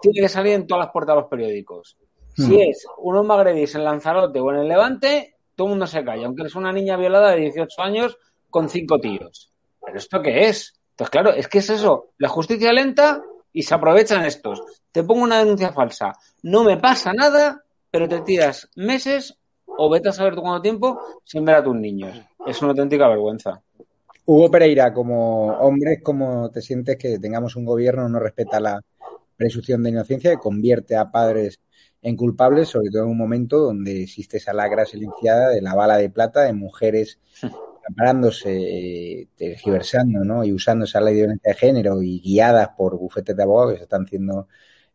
tiene 0.01 0.21
que 0.21 0.29
salir 0.29 0.53
en 0.53 0.67
todas 0.67 0.85
las 0.85 0.93
puertas 0.93 1.15
de 1.15 1.21
los 1.21 1.29
periódicos. 1.29 1.97
Si 2.35 2.55
hmm. 2.55 2.59
es 2.69 2.85
unos 2.97 3.25
magredís 3.25 3.75
en 3.75 3.83
Lanzarote 3.83 4.39
o 4.39 4.51
en 4.51 4.57
el 4.57 4.67
Levante, 4.67 5.35
todo 5.55 5.67
el 5.67 5.71
mundo 5.71 5.87
se 5.87 6.03
calla, 6.03 6.25
aunque 6.25 6.43
es 6.43 6.55
una 6.55 6.71
niña 6.71 6.97
violada 6.97 7.31
de 7.31 7.41
18 7.41 7.81
años 7.81 8.17
con 8.49 8.69
cinco 8.69 8.99
tíos. 8.99 9.51
¿Pero 9.83 9.97
esto 9.97 10.21
qué 10.21 10.47
es? 10.47 10.79
Entonces, 10.91 11.11
claro, 11.11 11.33
es 11.33 11.47
que 11.47 11.59
es 11.59 11.69
eso, 11.69 12.11
la 12.17 12.29
justicia 12.29 12.71
lenta 12.71 13.21
y 13.55 13.63
se 13.63 13.73
aprovechan 13.73 14.25
estos. 14.25 14.61
Te 14.91 15.03
pongo 15.03 15.23
una 15.23 15.39
denuncia 15.39 15.71
falsa, 15.71 16.13
no 16.43 16.63
me 16.63 16.77
pasa 16.77 17.13
nada, 17.13 17.63
pero 17.89 18.07
te 18.07 18.19
tiras 18.21 18.69
meses 18.75 19.37
o 19.65 19.89
vete 19.89 20.09
a 20.09 20.11
saber 20.11 20.35
cuánto 20.35 20.61
tiempo 20.61 20.99
sin 21.23 21.45
ver 21.45 21.55
a 21.55 21.63
tus 21.63 21.75
niños. 21.75 22.21
Es 22.45 22.61
una 22.61 22.71
auténtica 22.71 23.07
vergüenza. 23.07 23.61
Hugo 24.25 24.51
Pereira, 24.51 24.93
como 24.93 25.47
hombre, 25.59 26.01
¿cómo 26.03 26.51
te 26.51 26.61
sientes 26.61 26.97
que 26.97 27.17
tengamos 27.17 27.55
un 27.55 27.63
gobierno 27.63 28.05
que 28.05 28.11
no 28.11 28.19
respeta 28.19 28.59
la 28.59 28.81
presunción 29.37 29.83
de 29.83 29.91
inocencia 29.91 30.33
y 30.33 30.37
convierte 30.37 30.97
a 30.97 31.09
padres 31.09 31.61
en 32.01 32.17
culpables, 32.17 32.67
sobre 32.67 32.89
todo 32.89 33.03
en 33.03 33.09
un 33.09 33.17
momento 33.17 33.57
donde 33.57 34.03
existe 34.03 34.37
esa 34.37 34.53
lagra 34.53 34.85
silenciada 34.85 35.49
de 35.49 35.61
la 35.61 35.75
bala 35.75 35.97
de 35.97 36.09
plata 36.09 36.41
de 36.41 36.53
mujeres 36.53 37.19
preparándose, 37.85 38.51
eh, 38.51 39.27
tergiversando 39.35 40.23
¿no? 40.23 40.43
y 40.43 40.51
usando 40.51 40.85
esa 40.85 41.01
ley 41.01 41.13
de 41.13 41.21
violencia 41.21 41.51
de 41.51 41.57
género 41.57 42.01
y 42.01 42.19
guiadas 42.19 42.69
por 42.77 42.97
bufetes 42.97 43.35
de 43.35 43.43
abogados 43.43 43.73
que 43.73 43.77
se 43.77 43.83
están 43.83 44.05
haciendo 44.05 44.47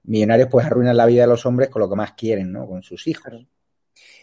millonarios, 0.04 0.48
pues 0.50 0.66
arruinan 0.66 0.96
la 0.96 1.06
vida 1.06 1.22
de 1.22 1.28
los 1.28 1.46
hombres 1.46 1.68
con 1.68 1.80
lo 1.80 1.88
que 1.88 1.96
más 1.96 2.12
quieren, 2.12 2.52
¿no? 2.52 2.66
con 2.66 2.82
sus 2.82 3.06
hijos. 3.06 3.46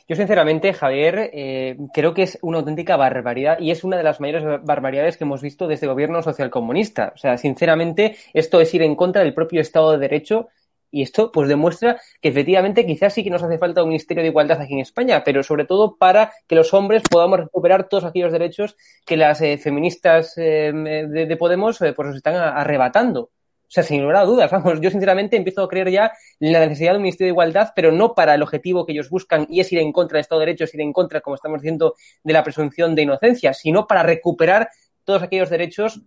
Yo, 0.09 0.15
sinceramente, 0.15 0.73
Javier, 0.73 1.31
eh, 1.33 1.77
creo 1.93 2.13
que 2.13 2.23
es 2.23 2.39
una 2.41 2.59
auténtica 2.59 2.95
barbaridad 2.95 3.59
y 3.59 3.71
es 3.71 3.83
una 3.83 3.97
de 3.97 4.03
las 4.03 4.21
mayores 4.21 4.43
barbaridades 4.63 5.17
que 5.17 5.25
hemos 5.25 5.41
visto 5.41 5.67
desde 5.67 5.85
el 5.85 5.91
gobierno 5.91 6.23
socialcomunista. 6.23 7.11
O 7.13 7.17
sea, 7.17 7.37
sinceramente, 7.37 8.15
esto 8.33 8.61
es 8.61 8.73
ir 8.73 8.83
en 8.83 8.95
contra 8.95 9.23
del 9.23 9.33
propio 9.33 9.59
Estado 9.59 9.91
de 9.91 9.97
Derecho 9.97 10.47
y 10.91 11.01
esto 11.01 11.31
pues 11.31 11.49
demuestra 11.49 11.99
que 12.21 12.29
efectivamente 12.29 12.85
quizás 12.85 13.13
sí 13.13 13.23
que 13.23 13.29
nos 13.29 13.43
hace 13.43 13.57
falta 13.57 13.83
un 13.83 13.89
Ministerio 13.89 14.23
de 14.23 14.29
Igualdad 14.29 14.61
aquí 14.61 14.73
en 14.73 14.79
España, 14.79 15.23
pero 15.23 15.43
sobre 15.43 15.65
todo 15.65 15.97
para 15.97 16.31
que 16.47 16.55
los 16.55 16.73
hombres 16.73 17.03
podamos 17.09 17.39
recuperar 17.39 17.89
todos 17.89 18.05
aquellos 18.05 18.31
derechos 18.31 18.77
que 19.05 19.17
las 19.17 19.41
eh, 19.41 19.57
feministas 19.57 20.33
eh, 20.37 20.71
de, 20.73 21.37
Podemos 21.37 21.77
pues 21.77 22.07
nos 22.07 22.15
están 22.15 22.35
arrebatando. 22.35 23.21
O 23.67 23.69
sea, 23.69 23.83
sin 23.83 24.01
lugar 24.01 24.17
a 24.17 24.23
dudas, 24.23 24.49
vamos, 24.51 24.79
yo 24.79 24.89
sinceramente 24.89 25.35
empiezo 25.35 25.61
a 25.61 25.67
creer 25.67 25.91
ya 25.91 26.11
en 26.39 26.53
la 26.53 26.59
necesidad 26.61 26.91
de 26.91 26.97
un 26.97 27.03
Ministerio 27.03 27.27
de 27.27 27.33
Igualdad, 27.33 27.73
pero 27.75 27.91
no 27.91 28.15
para 28.15 28.33
el 28.33 28.41
objetivo 28.41 28.85
que 28.85 28.93
ellos 28.93 29.09
buscan 29.09 29.45
y 29.49 29.59
es 29.59 29.71
ir 29.73 29.79
en 29.79 29.91
contra 29.91 30.15
del 30.15 30.21
Estado 30.21 30.39
de 30.39 30.47
Derecho, 30.47 30.65
ir 30.73 30.81
en 30.81 30.93
contra, 30.93 31.19
como 31.19 31.35
estamos 31.35 31.61
diciendo, 31.61 31.95
de 32.23 32.33
la 32.33 32.43
presunción 32.43 32.95
de 32.95 33.01
inocencia, 33.01 33.53
sino 33.53 33.85
para 33.85 34.03
recuperar 34.03 34.69
todos 35.03 35.21
aquellos 35.21 35.49
derechos 35.49 36.01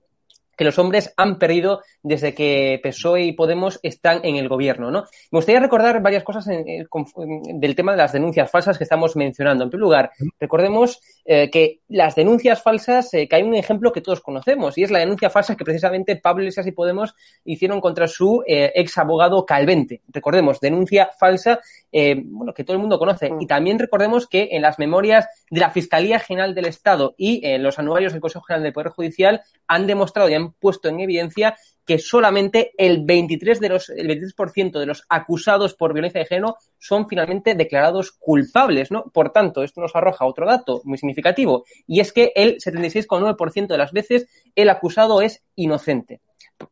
que 0.60 0.64
los 0.66 0.78
hombres 0.78 1.14
han 1.16 1.38
perdido 1.38 1.80
desde 2.02 2.34
que 2.34 2.78
PSOE 2.82 3.22
y 3.22 3.32
Podemos 3.32 3.80
están 3.82 4.20
en 4.24 4.36
el 4.36 4.46
gobierno. 4.46 4.90
¿no? 4.90 5.04
Me 5.30 5.38
gustaría 5.38 5.58
recordar 5.58 6.02
varias 6.02 6.22
cosas 6.22 6.44
del 6.44 7.74
tema 7.74 7.92
de 7.92 7.96
las 7.96 8.12
denuncias 8.12 8.50
falsas 8.50 8.76
que 8.76 8.84
estamos 8.84 9.16
mencionando. 9.16 9.64
En 9.64 9.70
primer 9.70 9.80
lugar, 9.80 10.10
recordemos 10.38 11.00
eh, 11.24 11.48
que 11.48 11.80
las 11.88 12.14
denuncias 12.14 12.62
falsas, 12.62 13.14
eh, 13.14 13.26
que 13.26 13.36
hay 13.36 13.42
un 13.42 13.54
ejemplo 13.54 13.90
que 13.90 14.02
todos 14.02 14.20
conocemos, 14.20 14.76
y 14.76 14.82
es 14.82 14.90
la 14.90 14.98
denuncia 14.98 15.30
falsa 15.30 15.56
que 15.56 15.64
precisamente 15.64 16.16
Pablo 16.16 16.42
Iglesias 16.42 16.66
y 16.66 16.72
Podemos 16.72 17.14
hicieron 17.46 17.80
contra 17.80 18.06
su 18.06 18.42
eh, 18.46 18.70
ex 18.74 18.98
abogado 18.98 19.46
Calvente. 19.46 20.02
Recordemos, 20.08 20.60
denuncia 20.60 21.08
falsa, 21.18 21.60
bueno, 21.90 22.52
que 22.52 22.64
todo 22.64 22.74
el 22.74 22.80
mundo 22.80 22.98
conoce. 22.98 23.30
Mm. 23.30 23.40
Y 23.40 23.46
también 23.46 23.78
recordemos 23.78 24.26
que 24.26 24.50
en 24.52 24.60
las 24.60 24.78
memorias 24.78 25.26
de 25.50 25.60
la 25.60 25.70
Fiscalía 25.70 26.18
General 26.18 26.54
del 26.54 26.66
Estado 26.66 27.14
y 27.16 27.40
en 27.46 27.62
los 27.62 27.78
anuarios 27.78 28.12
del 28.12 28.20
Consejo 28.20 28.44
General 28.44 28.62
del 28.62 28.74
Poder 28.74 28.90
Judicial 28.90 29.40
han 29.66 29.86
demostrado 29.86 30.28
y 30.28 30.34
han 30.34 30.49
puesto 30.58 30.88
en 30.88 31.00
evidencia 31.00 31.56
que 31.86 31.98
solamente 31.98 32.72
el 32.78 33.04
23 33.04 33.58
de 33.58 33.68
los 33.68 33.90
el 33.90 34.08
23% 34.08 34.78
de 34.78 34.86
los 34.86 35.04
acusados 35.08 35.74
por 35.74 35.92
violencia 35.92 36.20
de 36.20 36.26
género 36.26 36.56
son 36.78 37.08
finalmente 37.08 37.54
declarados 37.54 38.12
culpables, 38.12 38.90
¿no? 38.90 39.04
Por 39.12 39.32
tanto, 39.32 39.62
esto 39.62 39.80
nos 39.80 39.96
arroja 39.96 40.24
otro 40.24 40.46
dato 40.46 40.82
muy 40.84 40.98
significativo 40.98 41.64
y 41.86 42.00
es 42.00 42.12
que 42.12 42.32
el 42.36 42.58
76,9% 42.58 43.66
de 43.66 43.78
las 43.78 43.92
veces 43.92 44.28
el 44.54 44.70
acusado 44.70 45.20
es 45.20 45.42
inocente. 45.56 46.20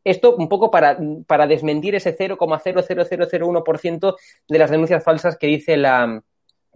Esto 0.03 0.35
un 0.35 0.47
poco 0.47 0.71
para, 0.71 0.97
para 1.27 1.47
desmentir 1.47 1.95
ese 1.95 2.15
0,00001% 2.15 4.15
de 4.47 4.59
las 4.59 4.69
denuncias 4.69 5.03
falsas 5.03 5.37
que 5.37 5.47
dice 5.47 5.77
la, 5.77 6.23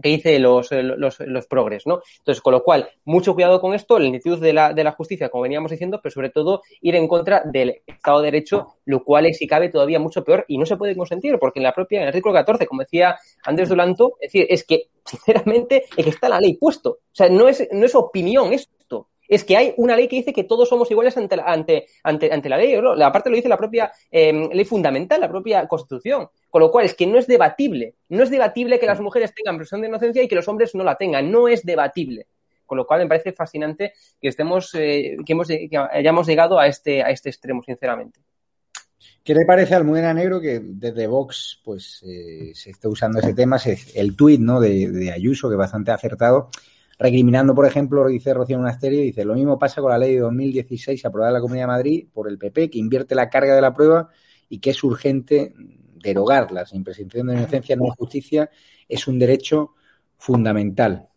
que 0.03 0.09
dice 0.09 0.37
los, 0.37 0.69
los, 0.71 1.19
los, 1.21 1.47
progres, 1.47 1.87
¿no? 1.87 2.01
Entonces, 2.19 2.41
con 2.41 2.51
lo 2.51 2.61
cual, 2.61 2.89
mucho 3.05 3.33
cuidado 3.33 3.61
con 3.61 3.73
esto, 3.73 3.97
la 3.97 4.03
lentitud 4.03 4.39
de 4.39 4.51
la, 4.53 4.73
de 4.73 4.83
la 4.83 4.91
justicia, 4.91 5.29
como 5.29 5.43
veníamos 5.43 5.71
diciendo, 5.71 5.99
pero 6.03 6.11
sobre 6.11 6.29
todo 6.29 6.61
ir 6.81 6.95
en 6.95 7.07
contra 7.07 7.41
del 7.45 7.81
Estado 7.87 8.19
de 8.19 8.25
Derecho, 8.25 8.67
lo 8.85 9.03
cual 9.03 9.25
es, 9.25 9.37
si 9.37 9.47
cabe, 9.47 9.69
todavía 9.69 9.99
mucho 9.99 10.23
peor 10.23 10.43
y 10.49 10.57
no 10.57 10.65
se 10.65 10.75
puede 10.75 10.95
consentir, 10.95 11.39
porque 11.39 11.59
en 11.59 11.63
la 11.63 11.73
propia, 11.73 11.99
en 11.99 12.03
el 12.03 12.07
artículo 12.09 12.33
14, 12.33 12.67
como 12.67 12.81
decía 12.81 13.15
Andrés 13.45 13.69
Dulanto, 13.69 14.17
es 14.19 14.33
decir, 14.33 14.45
es 14.49 14.65
que, 14.65 14.89
sinceramente, 15.05 15.85
es 15.95 16.03
que 16.03 16.09
está 16.09 16.27
la 16.27 16.41
ley 16.41 16.57
puesto. 16.57 16.89
O 16.89 17.15
sea, 17.15 17.29
no 17.29 17.47
es, 17.47 17.67
no 17.71 17.85
es 17.85 17.95
opinión 17.95 18.51
esto 18.51 18.73
es 19.27 19.43
que 19.43 19.57
hay 19.57 19.73
una 19.77 19.95
ley 19.95 20.07
que 20.07 20.17
dice 20.17 20.33
que 20.33 20.43
todos 20.43 20.69
somos 20.69 20.89
iguales 20.91 21.15
ante 21.17 21.35
la, 21.37 21.43
ante, 21.43 21.87
ante, 22.03 22.31
ante 22.31 22.49
la 22.49 22.57
ley. 22.57 22.75
¿no? 22.79 22.91
Aparte 23.05 23.29
lo 23.29 23.35
dice 23.35 23.49
la 23.49 23.57
propia 23.57 23.91
em, 24.11 24.49
ley 24.51 24.65
fundamental, 24.65 25.21
la 25.21 25.29
propia 25.29 25.67
Constitución. 25.67 26.27
Con 26.49 26.61
lo 26.61 26.71
cual 26.71 26.85
es 26.85 26.93
que 26.93 27.07
no 27.07 27.17
es 27.17 27.27
debatible. 27.27 27.95
No 28.09 28.23
es 28.23 28.29
debatible 28.29 28.79
que 28.79 28.85
las 28.85 28.99
mujeres 28.99 29.33
tengan 29.33 29.57
presunción 29.57 29.81
de 29.81 29.87
inocencia 29.87 30.23
y 30.23 30.27
que 30.27 30.35
los 30.35 30.47
hombres 30.47 30.75
no 30.75 30.83
la 30.83 30.95
tengan. 30.95 31.31
No 31.31 31.47
es 31.47 31.65
debatible. 31.65 32.27
Con 32.65 32.77
lo 32.77 32.85
cual 32.85 33.01
me 33.01 33.07
parece 33.07 33.33
fascinante 33.33 33.93
que 34.19 34.29
estemos, 34.29 34.73
eh, 34.75 35.17
que, 35.25 35.33
hemos, 35.33 35.47
que 35.47 35.69
hayamos 35.91 36.27
llegado 36.27 36.59
a 36.59 36.67
este, 36.67 37.03
a 37.03 37.09
este 37.09 37.29
extremo, 37.29 37.61
sinceramente. 37.63 38.19
¿Qué 39.23 39.33
le 39.33 39.45
parece 39.45 39.73
al 39.73 39.81
Almudena 39.81 40.13
Negro 40.13 40.41
que 40.41 40.59
desde 40.61 41.07
Vox 41.07 41.61
pues 41.63 42.03
eh, 42.03 42.51
se 42.53 42.71
está 42.71 42.89
usando 42.89 43.19
ese 43.19 43.33
tema? 43.33 43.57
El 43.95 44.15
tuit 44.15 44.39
¿no? 44.39 44.59
de, 44.59 44.89
de 44.89 45.11
Ayuso, 45.11 45.49
que 45.49 45.55
es 45.55 45.59
bastante 45.59 45.91
acertado, 45.91 46.49
recriminando, 47.03 47.53
por 47.53 47.65
ejemplo, 47.65 48.07
dice 48.07 48.33
Rocío 48.33 48.57
Monasterio, 48.57 49.01
dice, 49.01 49.25
lo 49.25 49.33
mismo 49.33 49.59
pasa 49.59 49.81
con 49.81 49.91
la 49.91 49.97
ley 49.97 50.13
de 50.13 50.21
2016 50.21 51.03
aprobada 51.03 51.31
en 51.31 51.33
la 51.33 51.41
Comunidad 51.41 51.63
de 51.65 51.67
Madrid 51.67 52.07
por 52.13 52.29
el 52.29 52.37
PP, 52.37 52.69
que 52.69 52.79
invierte 52.79 53.13
la 53.13 53.29
carga 53.29 53.53
de 53.53 53.61
la 53.61 53.73
prueba 53.73 54.09
y 54.47 54.59
que 54.59 54.69
es 54.69 54.81
urgente 54.85 55.53
derogarla. 56.01 56.65
Sin 56.65 56.81
presunción 56.81 57.27
de 57.27 57.33
inocencia 57.33 57.75
no 57.75 57.87
justicia 57.97 58.49
es 58.87 59.05
un 59.05 59.19
derecho 59.19 59.71
fundamental. 60.17 61.09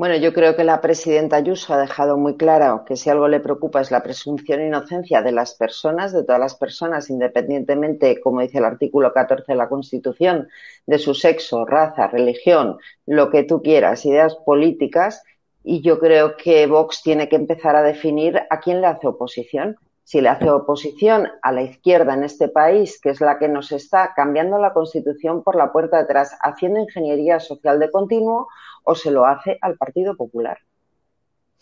Bueno, 0.00 0.16
yo 0.16 0.32
creo 0.32 0.56
que 0.56 0.64
la 0.64 0.80
presidenta 0.80 1.36
Ayuso 1.36 1.74
ha 1.74 1.78
dejado 1.78 2.16
muy 2.16 2.38
claro 2.38 2.86
que 2.86 2.96
si 2.96 3.10
algo 3.10 3.28
le 3.28 3.38
preocupa 3.38 3.82
es 3.82 3.90
la 3.90 4.02
presunción 4.02 4.58
de 4.58 4.66
inocencia 4.66 5.20
de 5.20 5.30
las 5.30 5.54
personas, 5.54 6.14
de 6.14 6.24
todas 6.24 6.40
las 6.40 6.54
personas, 6.54 7.10
independientemente, 7.10 8.18
como 8.18 8.40
dice 8.40 8.56
el 8.56 8.64
artículo 8.64 9.12
14 9.12 9.52
de 9.52 9.58
la 9.58 9.68
Constitución, 9.68 10.48
de 10.86 10.98
su 10.98 11.12
sexo, 11.12 11.66
raza, 11.66 12.06
religión, 12.06 12.78
lo 13.04 13.28
que 13.28 13.42
tú 13.42 13.60
quieras, 13.60 14.06
ideas 14.06 14.36
políticas. 14.36 15.22
Y 15.62 15.82
yo 15.82 15.98
creo 15.98 16.34
que 16.34 16.66
Vox 16.66 17.02
tiene 17.02 17.28
que 17.28 17.36
empezar 17.36 17.76
a 17.76 17.82
definir 17.82 18.40
a 18.48 18.58
quién 18.58 18.80
le 18.80 18.86
hace 18.86 19.06
oposición. 19.06 19.76
Si 20.10 20.20
le 20.20 20.28
hace 20.28 20.50
oposición 20.50 21.28
a 21.40 21.52
la 21.52 21.62
izquierda 21.62 22.14
en 22.14 22.24
este 22.24 22.48
país, 22.48 22.98
que 23.00 23.10
es 23.10 23.20
la 23.20 23.38
que 23.38 23.46
nos 23.46 23.70
está 23.70 24.12
cambiando 24.12 24.58
la 24.58 24.72
Constitución 24.72 25.44
por 25.44 25.54
la 25.54 25.70
puerta 25.70 25.98
de 25.98 26.02
atrás, 26.02 26.36
haciendo 26.42 26.80
ingeniería 26.80 27.38
social 27.38 27.78
de 27.78 27.92
continuo, 27.92 28.48
o 28.82 28.96
se 28.96 29.12
lo 29.12 29.24
hace 29.24 29.56
al 29.60 29.76
Partido 29.76 30.16
Popular. 30.16 30.58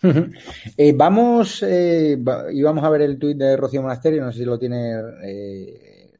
Eh, 0.78 0.94
vamos, 0.96 1.62
eh, 1.62 2.16
y 2.50 2.62
vamos 2.62 2.84
a 2.84 2.88
ver 2.88 3.02
el 3.02 3.18
tuit 3.18 3.36
de 3.36 3.54
Rocío 3.54 3.82
Monasterio, 3.82 4.24
no 4.24 4.32
sé 4.32 4.38
si 4.38 4.44
lo 4.46 4.58
tiene 4.58 4.94
eh, 5.24 6.12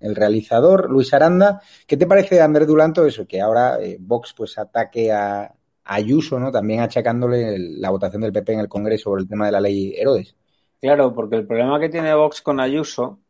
el 0.00 0.14
realizador, 0.16 0.88
Luis 0.88 1.12
Aranda. 1.12 1.60
¿Qué 1.86 1.98
te 1.98 2.06
parece, 2.06 2.40
Andrés 2.40 2.66
Dulanto, 2.66 3.04
eso? 3.04 3.26
Que 3.26 3.42
ahora 3.42 3.78
Vox 3.98 4.32
pues 4.34 4.56
ataque 4.56 5.12
a, 5.12 5.52
Ayuso, 5.84 6.40
¿no? 6.40 6.50
También 6.50 6.80
achacándole 6.80 7.58
la 7.58 7.90
votación 7.90 8.22
del 8.22 8.32
PP 8.32 8.54
en 8.54 8.60
el 8.60 8.68
Congreso 8.68 9.10
sobre 9.10 9.20
el 9.20 9.28
tema 9.28 9.44
de 9.44 9.52
la 9.52 9.60
ley 9.60 9.94
Herodes. 9.94 10.34
Claro, 10.80 11.14
porque 11.14 11.36
el 11.36 11.46
problema 11.46 11.80
que 11.80 11.88
tiene 11.88 12.14
Vox 12.14 12.42
con 12.42 12.60
Ayuso, 12.60 13.20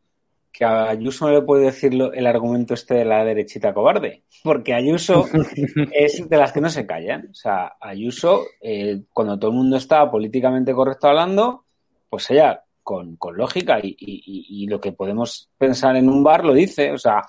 que 0.51 0.63
a 0.63 0.89
Ayuso 0.89 1.27
no 1.27 1.33
le 1.33 1.41
puede 1.41 1.65
decir 1.65 1.93
el 1.93 2.27
argumento 2.27 2.73
este 2.73 2.95
de 2.95 3.05
la 3.05 3.25
derechita 3.25 3.73
cobarde, 3.73 4.23
porque 4.43 4.73
Ayuso 4.73 5.25
es 5.91 6.29
de 6.29 6.37
las 6.37 6.51
que 6.51 6.61
no 6.61 6.69
se 6.69 6.85
callan. 6.85 7.29
O 7.31 7.33
sea, 7.33 7.73
Ayuso, 7.79 8.45
eh, 8.61 9.03
cuando 9.11 9.37
todo 9.37 9.51
el 9.51 9.57
mundo 9.57 9.77
está 9.77 10.09
políticamente 10.09 10.73
correcto 10.73 11.07
hablando, 11.07 11.65
pues 12.09 12.29
ella, 12.31 12.63
con, 12.85 13.17
lógica 13.33 13.79
y, 13.81 14.67
lo 14.67 14.79
que 14.79 14.91
podemos 14.91 15.49
pensar 15.57 15.95
en 15.97 16.07
un 16.07 16.23
bar, 16.23 16.45
lo 16.45 16.53
dice. 16.53 16.91
O 16.91 16.97
sea, 16.97 17.23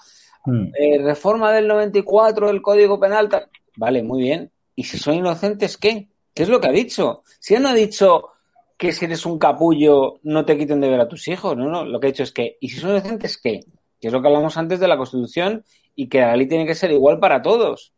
mm. 0.44 0.66
eh, 0.78 0.98
reforma 1.02 1.52
del 1.52 1.66
94 1.66 2.48
del 2.48 2.62
Código 2.62 3.00
Penal, 3.00 3.28
vale, 3.76 4.02
muy 4.02 4.22
bien. 4.22 4.52
¿Y 4.76 4.84
si 4.84 4.98
son 4.98 5.14
inocentes, 5.14 5.76
qué? 5.78 6.08
¿Qué 6.32 6.42
es 6.42 6.48
lo 6.48 6.60
que 6.60 6.68
ha 6.68 6.72
dicho? 6.72 7.22
Si 7.40 7.54
él 7.54 7.62
no 7.62 7.70
ha 7.70 7.74
dicho 7.74 8.28
que 8.76 8.92
si 8.92 9.06
eres 9.06 9.24
un 9.24 9.38
capullo 9.38 10.20
no 10.22 10.44
te 10.44 10.58
quiten 10.58 10.80
de 10.80 10.90
ver 10.90 11.00
a 11.00 11.08
tus 11.08 11.28
hijos, 11.28 11.56
no, 11.56 11.68
no, 11.68 11.84
lo 11.84 11.98
que 11.98 12.08
he 12.08 12.12
dicho 12.12 12.22
es 12.22 12.32
que, 12.32 12.56
¿y 12.60 12.68
si 12.68 12.80
son 12.80 12.90
inocentes 12.90 13.38
qué? 13.38 13.60
Que 14.00 14.08
es 14.08 14.12
lo 14.12 14.20
que 14.20 14.28
hablamos 14.28 14.56
antes 14.56 14.80
de 14.80 14.88
la 14.88 14.96
Constitución 14.96 15.64
y 15.94 16.08
que 16.08 16.20
la 16.20 16.36
ley 16.36 16.46
tiene 16.46 16.66
que 16.66 16.74
ser 16.74 16.90
igual 16.90 17.18
para 17.18 17.40
todos. 17.40 17.92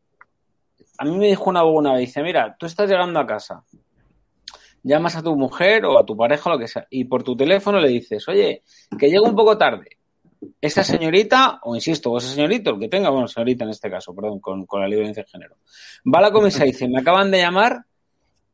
A 0.99 1.05
mí 1.05 1.17
me 1.17 1.27
dijo 1.27 1.51
una 1.51 1.61
abogada, 1.61 1.99
dice, 1.99 2.23
mira, 2.23 2.57
tú 2.59 2.67
estás 2.67 2.89
llegando 2.89 3.19
a 3.19 3.27
casa, 3.27 3.65
llamas 4.83 5.17
a 5.17 5.23
tu 5.23 5.37
mujer 5.37 5.85
o 5.85 5.99
a 5.99 6.07
tu 6.07 6.17
pareja, 6.17 6.51
lo 6.51 6.59
que 6.59 6.69
sea, 6.69 6.87
y 6.91 7.05
por 7.05 7.23
tu 7.25 7.37
teléfono 7.37 7.81
le 7.81 7.89
dices, 7.89 8.29
oye, 8.29 8.63
que 8.99 9.11
llego 9.11 9.27
un 9.27 9.35
poco 9.35 9.59
tarde. 9.59 9.99
Esa 10.61 10.85
señorita, 10.85 11.59
o 11.65 11.75
insisto, 11.75 12.13
o 12.13 12.19
ese 12.19 12.29
señorito, 12.29 12.71
el 12.71 12.79
que 12.79 12.89
tenga, 12.89 13.11
bueno, 13.11 13.27
señorita 13.27 13.65
en 13.65 13.71
este 13.71 13.91
caso, 13.91 14.15
perdón, 14.15 14.39
con, 14.39 14.67
con 14.67 14.81
la 14.81 14.87
violencia 14.87 15.25
de 15.25 15.29
género, 15.29 15.57
va 16.07 16.21
a 16.21 16.23
la 16.23 16.31
comisaría 16.31 16.69
y 16.69 16.73
dice, 16.73 16.89
me 16.89 17.01
acaban 17.01 17.33
de 17.33 17.39
llamar 17.39 17.85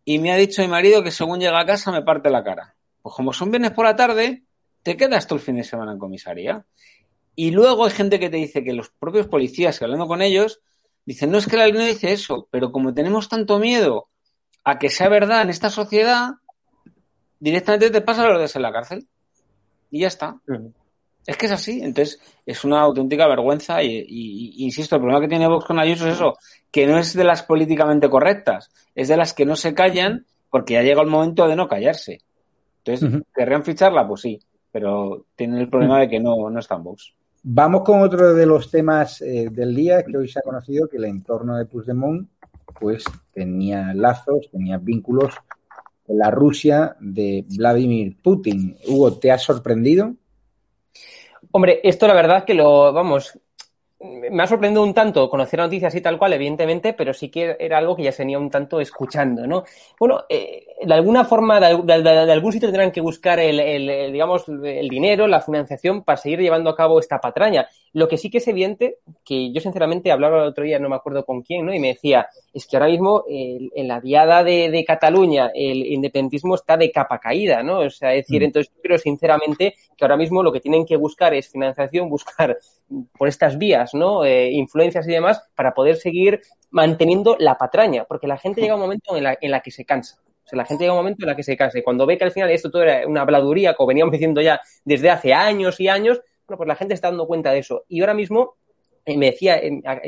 y 0.04 0.18
me 0.18 0.32
ha 0.32 0.36
dicho 0.36 0.62
mi 0.62 0.68
marido 0.68 1.02
que 1.02 1.10
según 1.10 1.40
llega 1.40 1.58
a 1.58 1.66
casa 1.66 1.90
me 1.90 2.02
parte 2.02 2.30
la 2.30 2.44
cara. 2.44 2.74
Pues 3.02 3.14
como 3.14 3.32
son 3.32 3.50
viernes 3.50 3.72
por 3.72 3.84
la 3.84 3.96
tarde, 3.96 4.44
te 4.82 4.96
quedas 4.96 5.26
todo 5.26 5.38
el 5.38 5.44
fin 5.44 5.56
de 5.56 5.64
semana 5.64 5.92
en 5.92 5.98
comisaría. 5.98 6.64
Y 7.34 7.50
luego 7.50 7.84
hay 7.84 7.90
gente 7.90 8.20
que 8.20 8.30
te 8.30 8.36
dice 8.36 8.62
que 8.62 8.72
los 8.72 8.90
propios 8.90 9.26
policías, 9.26 9.78
que 9.78 9.84
hablando 9.84 10.06
con 10.06 10.22
ellos, 10.22 10.60
dicen, 11.04 11.30
no 11.30 11.38
es 11.38 11.46
que 11.46 11.56
la 11.56 11.64
ley 11.64 11.72
no 11.72 11.84
dice 11.84 12.12
eso, 12.12 12.48
pero 12.50 12.70
como 12.70 12.94
tenemos 12.94 13.28
tanto 13.28 13.58
miedo 13.58 14.08
a 14.62 14.78
que 14.78 14.90
sea 14.90 15.08
verdad 15.08 15.42
en 15.42 15.50
esta 15.50 15.70
sociedad, 15.70 16.34
directamente 17.40 17.90
te 17.90 18.00
pasa 18.00 18.26
los 18.26 18.38
días 18.38 18.56
en 18.56 18.62
la 18.62 18.72
cárcel. 18.72 19.08
Y 19.90 20.00
ya 20.00 20.08
está. 20.08 20.40
Es 21.26 21.36
que 21.36 21.46
es 21.46 21.52
así. 21.52 21.80
Entonces, 21.82 22.20
es 22.44 22.64
una 22.64 22.80
auténtica 22.80 23.26
vergüenza 23.26 23.82
y, 23.82 24.54
insisto, 24.58 24.96
el 24.96 25.00
problema 25.00 25.20
que 25.20 25.28
tiene 25.28 25.48
Vox 25.48 25.64
con 25.64 25.78
Ayuso 25.78 26.06
es 26.06 26.14
eso, 26.14 26.34
que 26.70 26.86
no 26.86 26.98
es 26.98 27.14
de 27.14 27.24
las 27.24 27.42
políticamente 27.42 28.10
correctas, 28.10 28.70
es 28.94 29.08
de 29.08 29.16
las 29.16 29.32
que 29.32 29.46
no 29.46 29.56
se 29.56 29.74
callan 29.74 30.26
porque 30.50 30.74
ya 30.74 30.82
llega 30.82 31.02
el 31.02 31.08
momento 31.08 31.48
de 31.48 31.56
no 31.56 31.66
callarse. 31.66 32.20
Entonces, 32.84 33.22
¿querrían 33.34 33.64
ficharla? 33.64 34.06
Pues 34.06 34.20
sí, 34.20 34.38
pero 34.70 35.26
tienen 35.34 35.58
el 35.58 35.70
problema 35.70 36.00
de 36.00 36.08
que 36.08 36.20
no, 36.20 36.50
no 36.50 36.60
está 36.60 36.76
en 36.76 36.84
Vox. 36.84 37.14
Vamos 37.42 37.82
con 37.82 38.00
otro 38.00 38.34
de 38.34 38.46
los 38.46 38.70
temas 38.70 39.20
eh, 39.20 39.48
del 39.50 39.74
día 39.74 40.02
que 40.02 40.16
hoy 40.16 40.28
se 40.28 40.38
ha 40.38 40.42
conocido 40.42 40.88
que 40.88 40.96
el 40.96 41.04
entorno 41.04 41.56
de 41.56 41.66
Puigdemont 41.66 42.28
pues 42.80 43.04
tenía 43.32 43.92
lazos, 43.94 44.48
tenía 44.50 44.78
vínculos 44.78 45.34
con 46.06 46.18
la 46.18 46.30
Rusia 46.30 46.96
de 47.00 47.44
Vladimir 47.48 48.16
Putin. 48.22 48.76
Hugo, 48.88 49.14
¿te 49.18 49.30
ha 49.30 49.38
sorprendido? 49.38 50.14
Hombre, 51.56 51.80
esto 51.84 52.08
la 52.08 52.14
verdad 52.14 52.44
que 52.44 52.52
lo, 52.52 52.92
vamos, 52.92 53.38
me 54.04 54.42
ha 54.42 54.46
sorprendido 54.46 54.82
un 54.82 54.92
tanto 54.92 55.30
conocer 55.30 55.58
la 55.58 55.64
noticia 55.64 55.88
así 55.88 56.00
tal 56.00 56.18
cual, 56.18 56.34
evidentemente, 56.34 56.92
pero 56.92 57.14
sí 57.14 57.30
que 57.30 57.56
era 57.58 57.78
algo 57.78 57.96
que 57.96 58.02
ya 58.02 58.12
se 58.12 58.22
venía 58.22 58.38
un 58.38 58.50
tanto 58.50 58.80
escuchando, 58.80 59.46
¿no? 59.46 59.64
Bueno, 59.98 60.24
eh, 60.28 60.66
de 60.84 60.94
alguna 60.94 61.24
forma, 61.24 61.58
de, 61.58 62.32
algún 62.32 62.52
sitio 62.52 62.68
tendrán 62.68 62.92
que 62.92 63.00
buscar 63.00 63.40
el, 63.40 64.12
digamos, 64.12 64.46
el 64.48 64.88
dinero, 64.88 65.26
la 65.26 65.40
financiación 65.40 66.02
para 66.02 66.18
seguir 66.18 66.40
llevando 66.40 66.70
a 66.70 66.76
cabo 66.76 67.00
esta 67.00 67.18
patraña. 67.18 67.66
Lo 67.92 68.08
que 68.08 68.18
sí 68.18 68.28
que 68.28 68.38
es 68.38 68.48
evidente, 68.48 68.98
que 69.24 69.52
yo 69.52 69.60
sinceramente 69.60 70.12
hablaba 70.12 70.42
el 70.42 70.48
otro 70.48 70.64
día, 70.64 70.78
no 70.78 70.88
me 70.88 70.96
acuerdo 70.96 71.24
con 71.24 71.42
quién, 71.42 71.64
¿no? 71.64 71.72
Y 71.72 71.78
me 71.78 71.88
decía, 71.88 72.28
es 72.52 72.66
que 72.66 72.76
ahora 72.76 72.88
mismo 72.88 73.24
en 73.28 73.88
la 73.88 74.00
diada 74.00 74.44
de, 74.44 74.84
Cataluña 74.86 75.50
el 75.54 75.86
independentismo 75.86 76.56
está 76.56 76.76
de 76.76 76.90
capa 76.90 77.18
caída, 77.18 77.62
¿no? 77.62 77.78
O 77.78 77.90
sea, 77.90 78.12
es 78.12 78.26
decir, 78.26 78.42
mm. 78.42 78.44
entonces 78.44 78.72
yo 78.74 78.82
creo 78.82 78.98
sinceramente 78.98 79.74
que 79.96 80.04
ahora 80.04 80.16
mismo 80.16 80.42
lo 80.42 80.52
que 80.52 80.60
tienen 80.60 80.84
que 80.84 80.96
buscar 80.96 81.32
es 81.34 81.48
financiación, 81.48 82.08
buscar 82.10 82.58
por 83.16 83.28
estas 83.28 83.58
vías, 83.58 83.94
¿no? 83.94 84.24
Eh, 84.24 84.50
influencias 84.52 85.06
y 85.08 85.12
demás, 85.12 85.42
para 85.54 85.74
poder 85.74 85.96
seguir 85.96 86.40
manteniendo 86.70 87.36
la 87.38 87.56
patraña, 87.56 88.04
porque 88.04 88.26
la 88.26 88.38
gente 88.38 88.60
llega 88.60 88.74
a 88.74 88.76
un 88.76 88.82
momento 88.82 89.16
en 89.16 89.24
la, 89.24 89.38
en 89.40 89.50
la 89.50 89.60
que 89.60 89.70
se 89.70 89.84
cansa. 89.84 90.18
O 90.44 90.48
sea, 90.48 90.56
la 90.58 90.64
gente 90.66 90.84
llega 90.84 90.92
a 90.92 90.96
un 90.96 91.00
momento 91.00 91.24
en 91.24 91.28
la 91.28 91.36
que 91.36 91.42
se 91.42 91.56
cansa 91.56 91.78
y 91.78 91.82
cuando 91.82 92.04
ve 92.06 92.18
que 92.18 92.24
al 92.24 92.32
final 92.32 92.50
esto 92.50 92.70
todo 92.70 92.82
era 92.82 93.06
una 93.06 93.22
habladuría, 93.22 93.74
como 93.74 93.88
veníamos 93.88 94.12
diciendo 94.12 94.40
ya 94.40 94.60
desde 94.84 95.10
hace 95.10 95.32
años 95.32 95.80
y 95.80 95.88
años, 95.88 96.20
bueno, 96.46 96.58
pues 96.58 96.68
la 96.68 96.76
gente 96.76 96.94
está 96.94 97.08
dando 97.08 97.26
cuenta 97.26 97.50
de 97.50 97.60
eso. 97.60 97.84
Y 97.88 98.00
ahora 98.00 98.12
mismo 98.12 98.56
eh, 99.06 99.16
me 99.16 99.26
decía, 99.26 99.60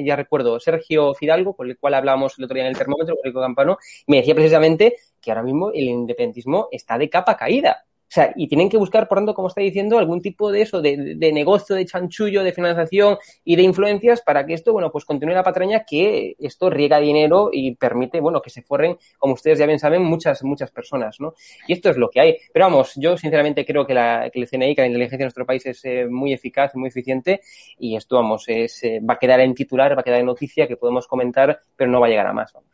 ya 0.02 0.16
recuerdo, 0.16 0.58
Sergio 0.60 1.14
Fidalgo, 1.14 1.54
con 1.54 1.68
el 1.68 1.78
cual 1.78 1.94
hablábamos 1.94 2.38
el 2.38 2.44
otro 2.44 2.54
día 2.54 2.64
en 2.64 2.70
el 2.70 2.78
termómetro, 2.78 3.16
con 3.16 3.26
el 3.26 3.34
Campano, 3.34 3.78
me 4.06 4.18
decía 4.18 4.34
precisamente 4.34 4.96
que 5.20 5.30
ahora 5.30 5.42
mismo 5.42 5.70
el 5.70 5.84
independentismo 5.84 6.68
está 6.70 6.98
de 6.98 7.10
capa 7.10 7.36
caída. 7.36 7.84
O 8.08 8.14
sea, 8.16 8.32
y 8.36 8.46
tienen 8.46 8.68
que 8.68 8.76
buscar, 8.76 9.08
por 9.08 9.18
tanto, 9.18 9.34
como 9.34 9.48
está 9.48 9.60
diciendo, 9.60 9.98
algún 9.98 10.22
tipo 10.22 10.52
de 10.52 10.62
eso, 10.62 10.80
de, 10.80 11.16
negocio, 11.32 11.74
de 11.74 11.84
chanchullo, 11.84 12.44
de 12.44 12.52
financiación 12.52 13.18
y 13.44 13.56
de 13.56 13.62
influencias 13.62 14.22
para 14.22 14.46
que 14.46 14.54
esto, 14.54 14.72
bueno, 14.72 14.92
pues 14.92 15.04
continúe 15.04 15.34
la 15.34 15.42
patraña, 15.42 15.84
que 15.84 16.36
esto 16.38 16.70
riega 16.70 17.00
dinero 17.00 17.50
y 17.52 17.74
permite, 17.74 18.20
bueno, 18.20 18.40
que 18.40 18.50
se 18.50 18.62
forren, 18.62 18.96
como 19.18 19.34
ustedes 19.34 19.58
ya 19.58 19.66
bien 19.66 19.80
saben, 19.80 20.02
muchas, 20.02 20.44
muchas 20.44 20.70
personas, 20.70 21.18
¿no? 21.18 21.34
Y 21.66 21.72
esto 21.72 21.90
es 21.90 21.96
lo 21.96 22.08
que 22.08 22.20
hay. 22.20 22.36
Pero 22.52 22.66
vamos, 22.66 22.92
yo 22.94 23.16
sinceramente 23.16 23.66
creo 23.66 23.84
que, 23.84 23.94
la, 23.94 24.30
que 24.32 24.40
el 24.40 24.48
CNI, 24.48 24.76
que 24.76 24.82
la 24.82 24.86
inteligencia 24.86 25.18
de 25.18 25.24
nuestro 25.24 25.44
país 25.44 25.66
es 25.66 25.84
eh, 25.84 26.06
muy 26.08 26.32
eficaz, 26.32 26.76
muy 26.76 26.88
eficiente 26.88 27.40
y 27.76 27.96
esto, 27.96 28.16
vamos, 28.16 28.44
es, 28.46 28.84
eh, 28.84 29.00
va 29.00 29.14
a 29.14 29.18
quedar 29.18 29.40
en 29.40 29.52
titular, 29.52 29.96
va 29.96 30.02
a 30.02 30.04
quedar 30.04 30.20
en 30.20 30.26
noticia 30.26 30.68
que 30.68 30.76
podemos 30.76 31.08
comentar, 31.08 31.58
pero 31.74 31.90
no 31.90 32.00
va 32.00 32.06
a 32.06 32.10
llegar 32.10 32.28
a 32.28 32.32
más, 32.32 32.52
vamos. 32.52 32.70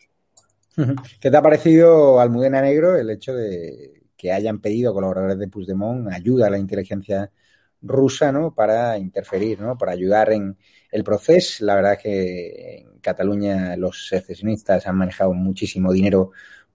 ¿Qué 1.20 1.30
te 1.30 1.36
ha 1.36 1.42
parecido, 1.42 2.20
Almudena 2.20 2.60
Negro, 2.60 2.96
el 2.96 3.08
hecho 3.10 3.34
de 3.34 4.01
que 4.22 4.30
hayan 4.30 4.60
pedido 4.60 4.94
colaboradores 4.94 5.36
de 5.36 5.48
Puigdemont 5.48 6.06
ayuda 6.12 6.46
a 6.46 6.50
la 6.50 6.58
inteligencia 6.58 7.32
rusa, 7.80 8.30
¿no? 8.30 8.54
Para 8.54 8.96
interferir, 8.96 9.60
¿no? 9.60 9.76
Para 9.76 9.90
ayudar 9.90 10.30
en 10.32 10.56
el 10.92 11.02
proceso. 11.02 11.64
La 11.64 11.74
verdad 11.74 11.94
es 11.94 11.98
que 11.98 12.76
en 12.82 13.00
Cataluña 13.00 13.76
los 13.76 14.06
secesionistas 14.06 14.86
han 14.86 14.94
manejado 14.94 15.32
muchísimo 15.32 15.92
dinero 15.92 16.30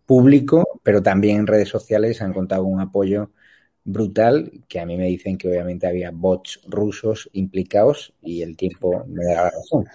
público, 0.06 0.82
pero 0.84 1.02
también 1.02 1.38
en 1.38 1.48
redes 1.48 1.70
sociales 1.70 2.22
han 2.22 2.34
contado 2.34 2.66
un 2.66 2.82
apoyo 2.82 3.32
brutal, 3.86 4.66
que 4.68 4.82
a 4.82 4.86
mí 4.86 4.98
me 4.98 5.06
dicen 5.06 5.38
que 5.38 5.48
obviamente 5.48 5.88
había 5.88 6.12
bots 6.12 6.60
rusos 6.68 7.30
implicados 7.32 8.14
y 8.22 8.42
el 8.42 8.58
tiempo 8.58 9.06
me 9.08 9.24
da 9.24 9.44
la 9.44 9.52
razón. 9.52 9.86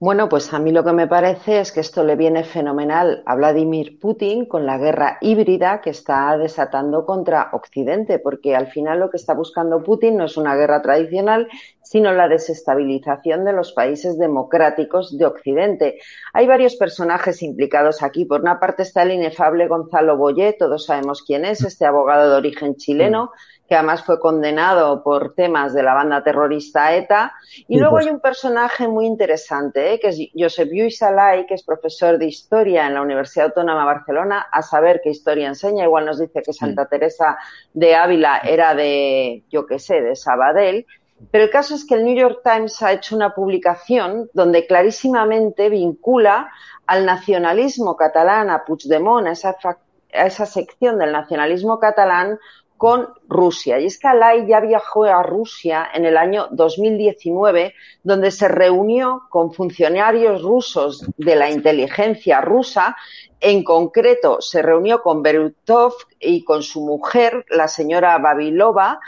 Bueno, 0.00 0.28
pues 0.28 0.54
a 0.54 0.60
mí 0.60 0.70
lo 0.70 0.84
que 0.84 0.92
me 0.92 1.08
parece 1.08 1.58
es 1.58 1.72
que 1.72 1.80
esto 1.80 2.04
le 2.04 2.14
viene 2.14 2.44
fenomenal 2.44 3.24
a 3.26 3.34
Vladimir 3.34 3.98
Putin 3.98 4.46
con 4.46 4.64
la 4.64 4.78
guerra 4.78 5.18
híbrida 5.20 5.80
que 5.80 5.90
está 5.90 6.38
desatando 6.38 7.04
contra 7.04 7.50
Occidente, 7.52 8.20
porque 8.20 8.54
al 8.54 8.68
final 8.68 9.00
lo 9.00 9.10
que 9.10 9.16
está 9.16 9.34
buscando 9.34 9.82
Putin 9.82 10.16
no 10.16 10.26
es 10.26 10.36
una 10.36 10.54
guerra 10.54 10.82
tradicional, 10.82 11.48
sino 11.82 12.12
la 12.12 12.28
desestabilización 12.28 13.44
de 13.44 13.52
los 13.52 13.72
países 13.72 14.16
democráticos 14.18 15.18
de 15.18 15.26
Occidente. 15.26 15.98
Hay 16.32 16.46
varios 16.46 16.76
personajes 16.76 17.42
implicados 17.42 18.00
aquí. 18.00 18.24
Por 18.24 18.42
una 18.42 18.60
parte 18.60 18.84
está 18.84 19.02
el 19.02 19.10
inefable 19.10 19.66
Gonzalo 19.66 20.16
Boyé, 20.16 20.52
todos 20.52 20.86
sabemos 20.86 21.22
quién 21.22 21.44
es, 21.44 21.64
este 21.64 21.86
abogado 21.86 22.30
de 22.30 22.36
origen 22.36 22.76
chileno 22.76 23.32
que 23.68 23.74
además 23.74 24.02
fue 24.02 24.18
condenado 24.18 25.02
por 25.02 25.34
temas 25.34 25.74
de 25.74 25.82
la 25.82 25.92
banda 25.92 26.22
terrorista 26.22 26.94
ETA. 26.94 27.34
Y 27.68 27.78
luego 27.78 27.96
pues. 27.96 28.06
hay 28.06 28.12
un 28.12 28.20
personaje 28.20 28.88
muy 28.88 29.04
interesante, 29.04 29.92
¿eh? 29.92 30.00
que 30.00 30.08
es 30.08 30.18
Josep 30.34 30.70
Lluís 30.72 31.02
Alay, 31.02 31.44
que 31.44 31.54
es 31.54 31.62
profesor 31.62 32.18
de 32.18 32.26
historia 32.26 32.86
en 32.86 32.94
la 32.94 33.02
Universidad 33.02 33.48
Autónoma 33.48 33.80
de 33.80 33.86
Barcelona, 33.86 34.46
a 34.50 34.62
saber 34.62 35.02
qué 35.04 35.10
historia 35.10 35.48
enseña. 35.48 35.84
Igual 35.84 36.06
nos 36.06 36.18
dice 36.18 36.42
que 36.42 36.52
Santa. 36.52 36.86
Teresa 36.88 37.36
de 37.74 37.94
Ávila 37.94 38.38
era 38.38 38.74
de, 38.74 39.44
yo 39.50 39.66
qué 39.66 39.78
sé, 39.78 40.00
de 40.00 40.16
Sabadell. 40.16 40.86
Pero 41.30 41.44
el 41.44 41.50
caso 41.50 41.74
es 41.74 41.84
que 41.84 41.96
el 41.96 42.04
New 42.04 42.16
York 42.16 42.40
Times 42.42 42.80
ha 42.82 42.92
hecho 42.92 43.16
una 43.16 43.34
publicación 43.34 44.30
donde 44.32 44.66
clarísimamente 44.66 45.68
vincula 45.68 46.50
al 46.86 47.04
nacionalismo 47.04 47.96
catalán, 47.96 48.48
a 48.48 48.64
Puigdemont, 48.64 49.26
a 49.26 49.32
esa, 49.32 49.56
a 49.60 50.26
esa 50.26 50.46
sección 50.46 50.98
del 50.98 51.12
nacionalismo 51.12 51.78
catalán 51.78 52.38
con 52.78 53.08
Rusia. 53.28 53.78
Y 53.78 53.86
es 53.86 53.98
que 53.98 54.06
Alay 54.06 54.46
ya 54.46 54.60
viajó 54.60 55.04
a 55.04 55.22
Rusia 55.22 55.88
en 55.92 56.06
el 56.06 56.16
año 56.16 56.46
2019, 56.52 57.74
donde 58.04 58.30
se 58.30 58.48
reunió 58.48 59.24
con 59.28 59.52
funcionarios 59.52 60.40
rusos 60.40 61.04
de 61.16 61.34
la 61.36 61.50
inteligencia 61.50 62.40
rusa. 62.40 62.96
En 63.40 63.64
concreto, 63.64 64.40
se 64.40 64.62
reunió 64.62 65.02
con 65.02 65.22
Berutov 65.22 65.94
y 66.20 66.44
con 66.44 66.62
su 66.62 66.80
mujer, 66.80 67.44
la 67.50 67.66
señora 67.66 68.16
Babilova, 68.18 69.00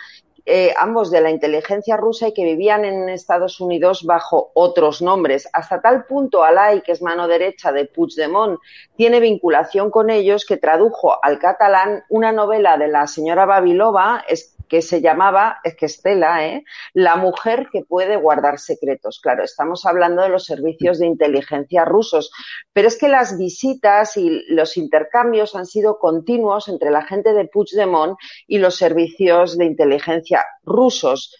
eh, 0.46 0.72
ambos 0.78 1.10
de 1.10 1.20
la 1.20 1.30
inteligencia 1.30 1.96
rusa 1.96 2.28
y 2.28 2.34
que 2.34 2.44
vivían 2.44 2.84
en 2.84 3.08
Estados 3.08 3.60
Unidos 3.60 4.04
bajo 4.04 4.50
otros 4.54 5.02
nombres. 5.02 5.48
Hasta 5.52 5.80
tal 5.80 6.04
punto 6.04 6.44
Alay, 6.44 6.82
que 6.82 6.92
es 6.92 7.02
mano 7.02 7.28
derecha 7.28 7.72
de 7.72 7.86
Puigdemont, 7.86 8.58
tiene 8.96 9.20
vinculación 9.20 9.90
con 9.90 10.10
ellos 10.10 10.44
que 10.44 10.56
tradujo 10.56 11.22
al 11.22 11.38
catalán 11.38 12.04
una 12.08 12.32
novela 12.32 12.76
de 12.78 12.88
la 12.88 13.06
señora 13.06 13.46
Babilova 13.46 14.24
que 14.70 14.82
se 14.82 15.00
llamaba, 15.00 15.58
es 15.64 15.74
que 15.74 15.86
Estela, 15.86 16.46
¿eh? 16.46 16.64
la 16.94 17.16
mujer 17.16 17.68
que 17.72 17.82
puede 17.82 18.16
guardar 18.16 18.60
secretos. 18.60 19.18
Claro, 19.20 19.42
estamos 19.42 19.84
hablando 19.84 20.22
de 20.22 20.28
los 20.28 20.44
servicios 20.44 21.00
de 21.00 21.06
inteligencia 21.06 21.84
rusos, 21.84 22.30
pero 22.72 22.86
es 22.86 22.96
que 22.96 23.08
las 23.08 23.36
visitas 23.36 24.16
y 24.16 24.44
los 24.48 24.76
intercambios 24.76 25.56
han 25.56 25.66
sido 25.66 25.98
continuos 25.98 26.68
entre 26.68 26.92
la 26.92 27.02
gente 27.02 27.32
de 27.32 27.46
Puigdemont 27.46 28.16
y 28.46 28.58
los 28.58 28.76
servicios 28.76 29.58
de 29.58 29.64
inteligencia 29.64 30.46
rusos 30.62 31.36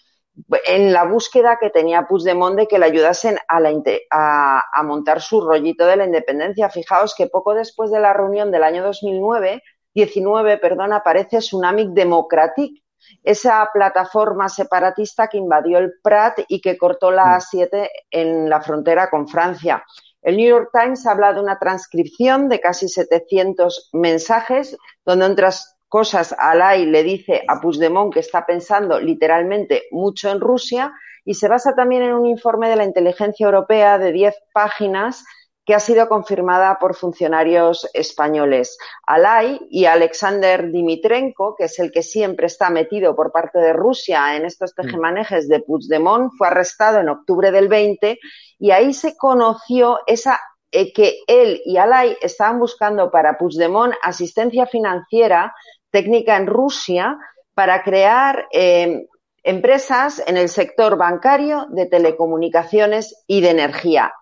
en 0.67 0.93
la 0.93 1.05
búsqueda 1.05 1.59
que 1.61 1.71
tenía 1.71 2.09
Puigdemont 2.09 2.57
de 2.57 2.67
que 2.67 2.81
le 2.81 2.87
ayudasen 2.87 3.39
a, 3.49 4.65
a, 4.75 4.83
montar 4.83 5.21
su 5.21 5.41
rollito 5.41 5.87
de 5.87 5.97
la 5.97 6.05
independencia. 6.05 6.69
Fijaos 6.69 7.15
que 7.15 7.29
poco 7.29 7.55
después 7.55 7.93
de 7.93 8.01
la 8.01 8.13
reunión 8.13 8.51
del 8.51 8.65
año 8.65 8.83
2009, 8.83 9.63
19, 9.95 10.59
perdón, 10.59 10.93
aparece 10.93 11.39
Tsunami 11.39 11.93
Democratic, 11.93 12.83
esa 13.23 13.69
plataforma 13.73 14.49
separatista 14.49 15.29
que 15.29 15.39
invadió 15.39 15.79
el 15.79 15.95
Prat 16.03 16.41
y 16.49 16.61
que 16.61 16.79
cortó 16.79 17.11
la 17.11 17.37
A7 17.39 17.89
en 18.11 18.49
la 18.49 18.61
frontera 18.61 19.11
con 19.11 19.29
Francia. 19.29 19.85
El 20.23 20.37
New 20.37 20.49
York 20.49 20.71
Times 20.73 21.07
habla 21.07 21.33
de 21.33 21.41
una 21.41 21.59
transcripción 21.59 22.49
de 22.49 22.61
casi 22.61 22.89
700 22.89 23.91
mensajes, 23.95 24.77
donde 25.05 25.27
otras 25.27 25.79
cosas 25.89 26.35
Alay 26.39 26.87
le 26.87 27.03
dice 27.03 27.43
a 27.49 27.61
Puigdemont 27.61 28.13
que 28.13 28.21
está 28.21 28.47
pensando 28.47 29.01
literalmente 29.01 29.85
mucho 29.91 30.31
en 30.31 30.41
Rusia 30.41 30.93
y 31.25 31.35
se 31.35 31.49
basa 31.49 31.75
también 31.75 32.03
en 32.03 32.15
un 32.15 32.27
informe 32.27 32.69
de 32.69 32.77
la 32.77 32.85
inteligencia 32.85 33.45
europea 33.45 33.99
de 33.99 34.13
10 34.13 34.35
páginas 34.53 35.25
que 35.71 35.77
ha 35.77 35.79
sido 35.79 36.09
confirmada 36.09 36.81
por 36.81 36.97
funcionarios 36.97 37.89
españoles. 37.95 38.77
Alay 39.07 39.69
y 39.71 39.85
Alexander 39.85 40.69
Dimitrenko, 40.69 41.55
que 41.57 41.67
es 41.67 41.79
el 41.79 41.93
que 41.93 42.03
siempre 42.03 42.47
está 42.47 42.71
metido 42.71 43.15
por 43.15 43.31
parte 43.31 43.61
de 43.61 43.73
Rusia 43.73 44.35
en 44.35 44.47
estos 44.47 44.75
tejemanejes 44.75 45.47
de 45.47 45.61
Puigdemont, 45.61 46.33
fue 46.37 46.49
arrestado 46.49 46.99
en 46.99 47.09
octubre 47.09 47.53
del 47.53 47.69
20 47.69 48.19
y 48.59 48.73
ahí 48.73 48.93
se 48.93 49.17
conoció 49.17 50.01
eh, 50.09 50.93
que 50.93 51.21
él 51.29 51.63
y 51.65 51.77
Alay 51.77 52.17
estaban 52.21 52.59
buscando 52.59 53.09
para 53.09 53.39
Puigdemont 53.39 53.95
asistencia 54.03 54.67
financiera 54.67 55.55
técnica 55.93 56.37
en 56.37 56.49
Rusia 56.49 57.17
para 57.55 57.85
crear 57.85 58.49
eh, 58.51 59.07
empresas 59.45 60.21
en 60.27 60.37
el 60.37 60.49
sector 60.49 60.97
bancario, 60.97 61.69
de 61.71 61.87
telecomunicaciones 61.87 63.23
y 63.29 63.41
de 63.41 63.51
energía. 63.51 64.13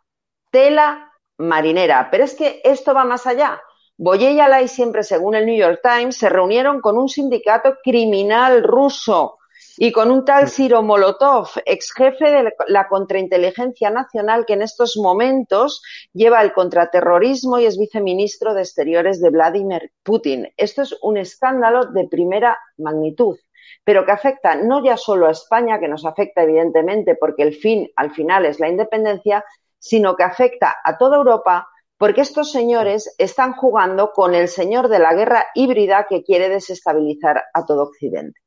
Tela 0.50 1.07
marinera. 1.38 2.08
Pero 2.10 2.24
es 2.24 2.34
que 2.34 2.60
esto 2.64 2.94
va 2.94 3.04
más 3.04 3.26
allá. 3.26 3.60
Boye 3.96 4.32
y 4.32 4.40
Alay 4.40 4.68
siempre, 4.68 5.02
según 5.02 5.34
el 5.34 5.46
New 5.46 5.56
York 5.56 5.80
Times, 5.82 6.16
se 6.16 6.28
reunieron 6.28 6.80
con 6.80 6.96
un 6.96 7.08
sindicato 7.08 7.78
criminal 7.82 8.62
ruso 8.62 9.38
y 9.76 9.90
con 9.92 10.10
un 10.10 10.24
tal 10.24 10.48
Ciro 10.48 10.82
Molotov, 10.82 11.48
ex 11.64 11.92
jefe 11.92 12.30
de 12.30 12.52
la 12.68 12.88
contrainteligencia 12.88 13.90
nacional 13.90 14.44
que 14.46 14.54
en 14.54 14.62
estos 14.62 14.96
momentos 14.96 15.82
lleva 16.12 16.42
el 16.42 16.52
contraterrorismo 16.52 17.58
y 17.58 17.66
es 17.66 17.78
viceministro 17.78 18.54
de 18.54 18.62
Exteriores 18.62 19.20
de 19.20 19.30
Vladimir 19.30 19.92
Putin. 20.02 20.48
Esto 20.56 20.82
es 20.82 20.96
un 21.02 21.16
escándalo 21.16 21.86
de 21.86 22.08
primera 22.08 22.58
magnitud 22.76 23.36
pero 23.84 24.04
que 24.04 24.12
afecta 24.12 24.54
no 24.54 24.84
ya 24.84 24.98
solo 24.98 25.28
a 25.28 25.30
España, 25.30 25.80
que 25.80 25.88
nos 25.88 26.04
afecta 26.04 26.42
evidentemente 26.42 27.14
porque 27.14 27.42
el 27.42 27.54
fin 27.54 27.90
al 27.96 28.10
final 28.10 28.44
es 28.44 28.60
la 28.60 28.68
independencia, 28.68 29.42
sino 29.78 30.16
que 30.16 30.24
afecta 30.24 30.76
a 30.82 30.98
toda 30.98 31.16
Europa 31.16 31.68
porque 31.98 32.20
estos 32.20 32.52
señores 32.52 33.14
están 33.18 33.52
jugando 33.52 34.12
con 34.12 34.34
el 34.34 34.48
señor 34.48 34.88
de 34.88 35.00
la 35.00 35.14
guerra 35.14 35.46
híbrida 35.54 36.06
que 36.08 36.22
quiere 36.22 36.48
desestabilizar 36.48 37.42
a 37.52 37.66
todo 37.66 37.82
Occidente. 37.82 38.40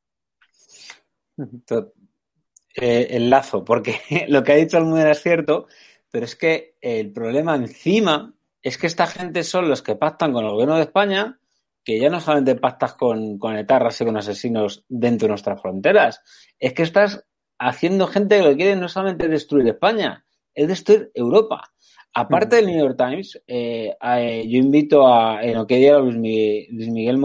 Eh, 2.74 3.08
el 3.10 3.28
lazo, 3.28 3.64
porque 3.64 4.00
lo 4.28 4.42
que 4.42 4.52
ha 4.52 4.56
dicho 4.56 4.78
Almudena 4.78 5.10
es 5.10 5.22
cierto, 5.22 5.66
pero 6.10 6.24
es 6.24 6.34
que 6.34 6.76
el 6.80 7.12
problema 7.12 7.54
encima 7.54 8.34
es 8.62 8.78
que 8.78 8.86
esta 8.86 9.06
gente 9.06 9.44
son 9.44 9.68
los 9.68 9.82
que 9.82 9.96
pactan 9.96 10.32
con 10.32 10.44
el 10.44 10.52
gobierno 10.52 10.76
de 10.76 10.82
España, 10.82 11.38
que 11.84 11.98
ya 11.98 12.08
no 12.08 12.20
solamente 12.20 12.54
pactas 12.54 12.94
con, 12.94 13.38
con 13.38 13.56
etarras 13.56 14.00
y 14.00 14.04
con 14.04 14.16
asesinos 14.16 14.84
dentro 14.88 15.26
de 15.26 15.30
nuestras 15.30 15.60
fronteras, 15.60 16.22
es 16.58 16.72
que 16.72 16.84
estás 16.84 17.26
haciendo 17.58 18.06
gente 18.06 18.38
que 18.38 18.48
lo 18.48 18.56
quiere 18.56 18.76
no 18.76 18.88
solamente 18.88 19.28
destruir 19.28 19.68
España, 19.68 20.24
es 20.54 20.68
destruir 20.68 21.10
Europa. 21.14 21.72
Aparte 22.14 22.56
del 22.56 22.66
New 22.66 22.78
York 22.78 22.96
Times, 22.98 23.42
eh, 23.46 23.94
eh, 24.00 24.44
yo 24.46 24.58
invito 24.58 25.06
a, 25.06 25.42
en 25.42 25.54
lo 25.54 25.66
que 25.66 25.76
diga 25.76 25.98
Luis 25.98 26.16
Miguel, 26.16 27.18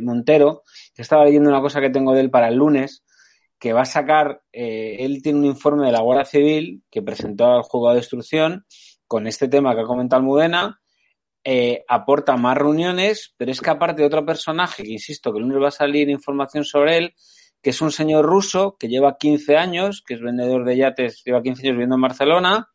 Montero, 0.00 0.62
que 0.94 1.02
estaba 1.02 1.24
leyendo 1.24 1.50
una 1.50 1.60
cosa 1.60 1.80
que 1.80 1.90
tengo 1.90 2.14
de 2.14 2.20
él 2.20 2.30
para 2.30 2.48
el 2.48 2.54
lunes, 2.54 3.04
que 3.58 3.72
va 3.72 3.80
a 3.82 3.86
sacar, 3.86 4.42
eh, 4.52 4.96
él 5.00 5.22
tiene 5.22 5.38
un 5.38 5.46
informe 5.46 5.86
de 5.86 5.92
la 5.92 6.02
Guardia 6.02 6.26
Civil 6.26 6.82
que 6.90 7.02
presentó 7.02 7.46
al 7.46 7.62
juzgado 7.62 7.94
de 7.94 8.00
instrucción 8.00 8.66
con 9.06 9.26
este 9.26 9.48
tema 9.48 9.74
que 9.74 9.80
ha 9.80 9.86
comentado 9.86 10.20
Almudena, 10.20 10.80
eh, 11.42 11.84
aporta 11.88 12.36
más 12.36 12.56
reuniones, 12.56 13.34
pero 13.36 13.50
es 13.50 13.60
que 13.60 13.70
aparte 13.70 14.02
de 14.02 14.06
otro 14.06 14.24
personaje, 14.24 14.82
que 14.82 14.92
insisto, 14.92 15.32
que 15.32 15.38
el 15.38 15.44
lunes 15.44 15.62
va 15.62 15.68
a 15.68 15.70
salir 15.70 16.08
información 16.08 16.64
sobre 16.64 16.98
él, 16.98 17.14
que 17.64 17.70
es 17.70 17.80
un 17.80 17.90
señor 17.90 18.26
ruso 18.26 18.76
que 18.78 18.88
lleva 18.88 19.16
15 19.16 19.56
años, 19.56 20.04
que 20.06 20.14
es 20.14 20.20
vendedor 20.20 20.66
de 20.66 20.76
yates, 20.76 21.24
lleva 21.24 21.42
15 21.42 21.62
años 21.62 21.72
viviendo 21.72 21.94
en 21.94 22.02
Barcelona, 22.02 22.68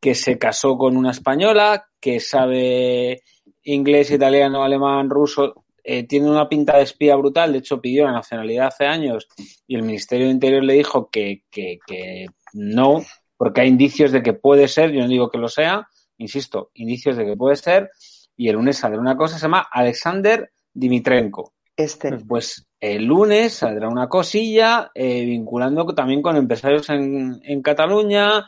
que 0.00 0.16
se 0.16 0.38
casó 0.38 0.76
con 0.76 0.96
una 0.96 1.12
española, 1.12 1.86
que 2.00 2.18
sabe 2.18 3.22
inglés, 3.62 4.10
italiano, 4.10 4.64
alemán, 4.64 5.08
ruso, 5.08 5.64
eh, 5.84 6.02
tiene 6.02 6.28
una 6.28 6.48
pinta 6.48 6.76
de 6.76 6.82
espía 6.82 7.14
brutal, 7.14 7.52
de 7.52 7.58
hecho 7.58 7.80
pidió 7.80 8.06
la 8.06 8.12
nacionalidad 8.12 8.66
hace 8.66 8.86
años 8.86 9.28
y 9.68 9.76
el 9.76 9.82
Ministerio 9.82 10.26
de 10.26 10.32
Interior 10.32 10.64
le 10.64 10.74
dijo 10.74 11.08
que, 11.10 11.44
que, 11.48 11.78
que 11.86 12.26
no, 12.54 13.02
porque 13.36 13.60
hay 13.60 13.68
indicios 13.68 14.10
de 14.10 14.20
que 14.20 14.32
puede 14.32 14.66
ser, 14.66 14.90
yo 14.90 15.00
no 15.00 15.08
digo 15.08 15.30
que 15.30 15.38
lo 15.38 15.48
sea, 15.48 15.86
insisto, 16.16 16.72
indicios 16.74 17.16
de 17.16 17.24
que 17.24 17.36
puede 17.36 17.54
ser, 17.54 17.90
y 18.36 18.48
el 18.48 18.56
lunes 18.56 18.78
saldrá 18.78 19.00
una 19.00 19.16
cosa, 19.16 19.36
se 19.36 19.42
llama 19.42 19.68
Alexander 19.70 20.50
Dimitrenko. 20.74 21.52
Este. 21.76 22.16
Pues 22.18 22.67
el 22.80 23.04
lunes 23.04 23.54
saldrá 23.54 23.88
una 23.88 24.08
cosilla 24.08 24.90
eh, 24.94 25.24
vinculando 25.24 25.84
también 25.94 26.22
con 26.22 26.36
empresarios 26.36 26.88
en, 26.90 27.40
en 27.42 27.62
Cataluña, 27.62 28.46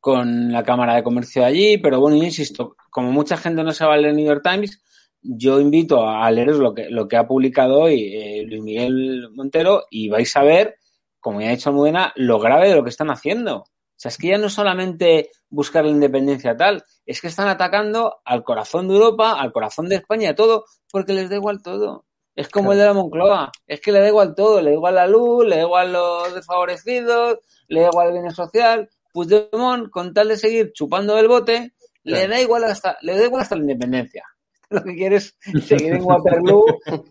con 0.00 0.52
la 0.52 0.62
Cámara 0.62 0.94
de 0.94 1.02
Comercio 1.02 1.42
de 1.42 1.48
allí, 1.48 1.78
pero 1.78 2.00
bueno, 2.00 2.16
insisto, 2.16 2.76
como 2.90 3.10
mucha 3.10 3.36
gente 3.36 3.64
no 3.64 3.72
se 3.72 3.86
va 3.86 3.94
a 3.94 3.96
leer 3.96 4.10
el 4.10 4.16
New 4.16 4.26
York 4.26 4.42
Times, 4.44 4.82
yo 5.22 5.58
invito 5.58 6.06
a 6.06 6.30
que, 6.74 6.90
lo 6.90 7.08
que 7.08 7.16
ha 7.16 7.26
publicado 7.26 7.80
hoy 7.80 8.14
eh, 8.14 8.44
Luis 8.46 8.62
Miguel 8.62 9.30
Montero 9.32 9.84
y 9.90 10.10
vais 10.10 10.36
a 10.36 10.42
ver, 10.42 10.76
como 11.18 11.40
ya 11.40 11.48
ha 11.48 11.50
dicho 11.52 11.70
Almudena, 11.70 12.12
lo 12.16 12.38
grave 12.38 12.68
de 12.68 12.74
lo 12.74 12.84
que 12.84 12.90
están 12.90 13.10
haciendo. 13.10 13.56
O 13.60 13.96
sea, 13.96 14.10
es 14.10 14.18
que 14.18 14.28
ya 14.28 14.38
no 14.38 14.50
solamente 14.50 15.30
buscar 15.48 15.84
la 15.84 15.90
independencia 15.90 16.54
tal, 16.56 16.84
es 17.06 17.22
que 17.22 17.28
están 17.28 17.48
atacando 17.48 18.16
al 18.26 18.44
corazón 18.44 18.88
de 18.88 18.94
Europa, 18.94 19.40
al 19.40 19.52
corazón 19.52 19.88
de 19.88 19.96
España, 19.96 20.34
todo, 20.34 20.66
porque 20.90 21.14
les 21.14 21.30
da 21.30 21.36
igual 21.36 21.62
todo. 21.62 22.04
Es 22.36 22.48
como 22.48 22.72
el 22.72 22.78
de 22.78 22.84
la 22.84 22.92
Moncloa, 22.92 23.52
es 23.66 23.80
que 23.80 23.92
le 23.92 24.00
da 24.00 24.08
igual 24.08 24.34
todo, 24.34 24.60
le 24.60 24.70
da 24.70 24.76
igual 24.76 24.94
la 24.96 25.06
luz, 25.06 25.46
le 25.46 25.56
da 25.56 25.62
igual 25.62 25.92
los 25.92 26.34
desfavorecidos, 26.34 27.38
le 27.68 27.80
da 27.80 27.88
igual 27.88 28.08
el 28.08 28.22
bien 28.22 28.34
social. 28.34 28.90
Puigdemont, 29.12 29.90
con 29.90 30.12
tal 30.12 30.28
de 30.28 30.36
seguir 30.36 30.72
chupando 30.72 31.16
el 31.18 31.28
bote, 31.28 31.74
le 32.02 32.26
da 32.26 32.40
igual 32.40 32.64
hasta, 32.64 32.98
le 33.02 33.16
da 33.16 33.24
igual 33.24 33.42
hasta 33.42 33.54
la 33.54 33.62
independencia 33.62 34.24
lo 34.70 34.82
que 34.82 34.94
quieres 34.94 35.38
seguir 35.66 35.94
en 35.94 36.02
Waterloo 36.02 36.64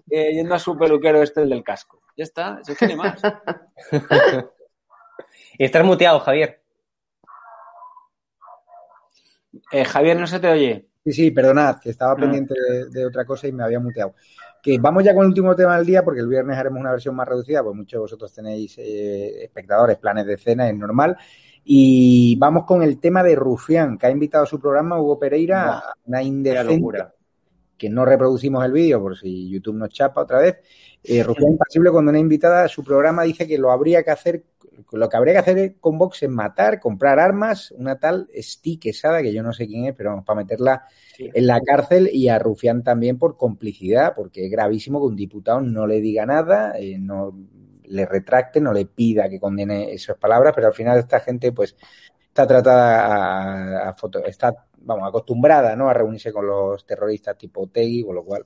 eh, 0.10 0.34
yendo 0.34 0.56
a 0.56 0.60
su 0.60 0.78
peluquero 0.78 1.22
este 1.22 1.42
el 1.42 1.50
del 1.50 1.64
casco. 1.64 2.02
Ya 2.16 2.26
está, 2.26 2.60
eso 2.62 2.76
tiene 2.78 2.96
más. 2.96 3.20
Estás 5.58 5.86
muteado, 5.86 6.20
Javier. 6.20 6.62
Eh, 9.72 9.86
Javier, 9.86 10.20
no 10.20 10.28
se 10.28 10.40
te 10.40 10.48
oye. 10.48 10.90
Sí, 11.04 11.12
sí, 11.12 11.32
perdonad, 11.32 11.80
que 11.80 11.90
estaba 11.90 12.16
pendiente 12.16 12.54
de, 12.90 13.06
otra 13.06 13.26
cosa 13.26 13.48
y 13.48 13.52
me 13.52 13.64
había 13.64 13.80
muteado. 13.80 14.16
Que 14.64 14.80
vamos 14.80 15.04
ya 15.04 15.14
con 15.14 15.24
el 15.24 15.28
último 15.28 15.56
tema 15.56 15.76
del 15.76 15.86
día, 15.86 16.04
porque 16.04 16.22
el 16.22 16.28
viernes 16.28 16.58
haremos 16.58 16.80
una 16.80 16.92
versión 16.92 17.16
más 17.16 17.28
reducida, 17.28 17.62
pues 17.62 17.76
muchos 17.76 17.92
de 17.92 18.00
vosotros 18.00 18.34
tenéis 18.34 18.78
eh, 18.78 19.44
espectadores, 19.44 19.98
planes 19.98 20.26
de 20.26 20.38
cena, 20.38 20.70
es 20.70 20.76
normal. 20.76 21.18
Y 21.66 22.38
vamos 22.38 22.64
con 22.66 22.82
el 22.82 22.98
tema 23.00 23.24
de 23.24 23.36
Rufián, 23.36 23.98
que 23.98 24.08
ha 24.08 24.10
invitado 24.10 24.46
a 24.46 24.48
su 24.48 24.62
programa 24.62 25.00
Hugo 25.00 25.20
Pereira 25.20 25.80
a 25.80 25.94
una 26.06 26.24
indecente, 26.24 27.04
que 27.84 27.90
no 27.90 28.06
reproducimos 28.06 28.64
el 28.64 28.72
vídeo 28.72 29.02
por 29.02 29.18
si 29.18 29.50
YouTube 29.50 29.76
nos 29.76 29.90
chapa 29.90 30.22
otra 30.22 30.40
vez. 30.40 30.56
Eh, 31.04 31.22
Rufino 31.22 31.50
Impasible, 31.50 31.92
cuando 31.92 32.12
una 32.12 32.20
invitada 32.20 32.64
a 32.64 32.70
su 32.70 32.82
programa 32.82 33.24
dice 33.24 33.46
que 33.46 33.58
lo 33.58 33.72
habría 33.72 34.04
que 34.04 34.12
hacer, 34.12 34.46
lo 34.94 35.10
que 35.10 35.18
habría 35.18 35.34
que 35.34 35.40
hacer 35.40 35.76
con 35.82 35.98
Vox 35.98 36.24
es 36.24 36.30
matar, 36.30 36.80
comprar 36.80 37.20
armas, 37.20 37.72
una 37.72 38.00
tal 38.00 38.30
Sti 38.34 38.78
Quesada, 38.78 39.22
que 39.22 39.34
yo 39.34 39.44
no 39.44 39.52
sé 39.52 39.68
quién 39.68 39.84
es, 39.84 39.96
pero 39.96 40.12
vamos, 40.12 40.24
para 40.24 40.38
meterla 40.40 40.86
en 41.18 41.46
la 41.46 41.60
cárcel 41.60 42.10
y 42.14 42.30
a 42.30 42.40
Rufián 42.40 42.84
también 42.84 43.20
por 43.20 43.36
complicidad, 43.36 44.14
porque 44.16 44.46
es 44.46 44.52
gravísimo 44.52 45.02
que 45.02 45.08
un 45.08 45.18
diputado 45.18 45.60
no 45.60 45.86
le 45.86 46.00
diga 46.00 46.26
nada, 46.26 46.80
eh, 46.80 46.98
no 46.98 47.38
le 47.84 48.06
retracte, 48.06 48.62
no 48.62 48.72
le 48.72 48.86
pida 48.86 49.28
que 49.28 49.42
condene 49.42 49.92
esas 49.92 50.16
palabras, 50.16 50.54
pero 50.56 50.68
al 50.68 50.74
final 50.74 51.00
esta 51.00 51.20
gente 51.20 51.52
pues 51.52 51.76
está 52.34 52.48
tratada 52.48 53.90
a, 53.90 53.94
foto, 53.94 54.26
está, 54.26 54.52
vamos, 54.80 55.08
acostumbrada, 55.08 55.76
¿no? 55.76 55.88
A 55.88 55.94
reunirse 55.94 56.34
con 56.34 56.48
los 56.48 56.84
terroristas 56.84 57.38
tipo 57.38 57.68
Tegui, 57.68 58.04
con 58.04 58.16
lo 58.16 58.26
cual 58.26 58.44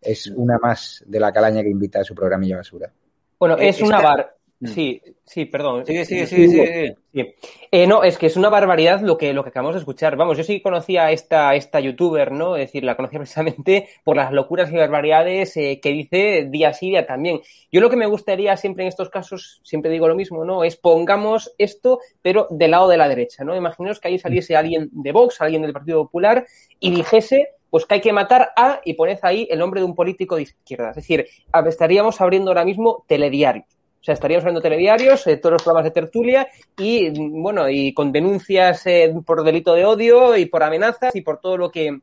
es 0.00 0.28
una 0.28 0.56
más 0.58 1.04
de 1.06 1.20
la 1.20 1.30
calaña 1.30 1.62
que 1.62 1.68
invita 1.68 2.00
a 2.00 2.04
su 2.04 2.14
programilla 2.14 2.56
basura. 2.56 2.90
Bueno, 3.38 3.58
es 3.58 3.82
una 3.82 4.00
bar. 4.00 4.34
Mm. 4.64 4.68
Sí, 4.68 5.02
sí, 5.26 5.44
perdón. 5.44 5.84
Sigue, 5.84 6.06
sigue, 6.06 6.26
sigue. 6.26 6.96
Sí. 7.12 7.34
Eh, 7.70 7.86
no, 7.86 8.02
es 8.02 8.16
que 8.16 8.26
es 8.26 8.36
una 8.36 8.48
barbaridad 8.48 9.02
lo 9.02 9.18
que, 9.18 9.34
lo 9.34 9.42
que 9.42 9.50
acabamos 9.50 9.74
de 9.74 9.80
escuchar. 9.80 10.16
Vamos, 10.16 10.38
yo 10.38 10.44
sí 10.44 10.62
conocía 10.62 11.04
a 11.04 11.12
esta, 11.12 11.54
esta 11.54 11.80
youtuber, 11.80 12.32
¿no? 12.32 12.56
Es 12.56 12.68
decir, 12.68 12.82
la 12.82 12.96
conocía 12.96 13.18
precisamente 13.20 13.88
por 14.04 14.16
las 14.16 14.32
locuras 14.32 14.72
y 14.72 14.76
barbaridades 14.76 15.54
eh, 15.58 15.80
que 15.82 15.90
dice 15.90 16.46
día 16.48 16.72
sí, 16.72 16.88
día 16.88 17.06
también. 17.06 17.42
Yo 17.70 17.82
lo 17.82 17.90
que 17.90 17.96
me 17.96 18.06
gustaría 18.06 18.56
siempre 18.56 18.84
en 18.84 18.88
estos 18.88 19.10
casos, 19.10 19.60
siempre 19.64 19.90
digo 19.90 20.08
lo 20.08 20.14
mismo, 20.14 20.46
¿no? 20.46 20.64
Es 20.64 20.76
pongamos 20.76 21.52
esto, 21.58 22.00
pero 22.22 22.46
del 22.50 22.70
lado 22.70 22.88
de 22.88 22.96
la 22.96 23.08
derecha, 23.08 23.44
¿no? 23.44 23.54
Imaginaos 23.54 24.00
que 24.00 24.08
ahí 24.08 24.18
saliese 24.18 24.56
alguien 24.56 24.88
de 24.92 25.12
Vox, 25.12 25.42
alguien 25.42 25.60
del 25.60 25.74
Partido 25.74 26.04
Popular, 26.04 26.46
y 26.80 26.90
dijese 26.90 27.48
pues 27.68 27.86
que 27.86 27.94
hay 27.94 28.00
que 28.00 28.12
matar 28.12 28.52
a, 28.54 28.80
y 28.84 28.94
poned 28.94 29.18
ahí 29.22 29.48
el 29.50 29.58
nombre 29.58 29.80
de 29.80 29.84
un 29.84 29.96
político 29.96 30.36
de 30.36 30.42
izquierda. 30.42 30.90
Es 30.90 30.94
decir, 30.94 31.26
estaríamos 31.66 32.20
abriendo 32.20 32.52
ahora 32.52 32.64
mismo 32.64 33.04
telediarios. 33.08 33.66
O 34.04 34.06
sea, 34.06 34.12
estaríamos 34.12 34.42
abriendo 34.42 34.60
telediarios, 34.60 35.26
eh, 35.26 35.38
todos 35.38 35.54
los 35.54 35.62
programas 35.62 35.84
de 35.84 35.98
tertulia 35.98 36.46
y, 36.76 37.08
bueno, 37.40 37.70
y 37.70 37.94
con 37.94 38.12
denuncias 38.12 38.86
eh, 38.86 39.14
por 39.24 39.42
delito 39.42 39.72
de 39.72 39.86
odio 39.86 40.36
y 40.36 40.44
por 40.44 40.62
amenazas 40.62 41.16
y 41.16 41.22
por 41.22 41.40
todo 41.40 41.56
lo 41.56 41.70
que 41.70 42.00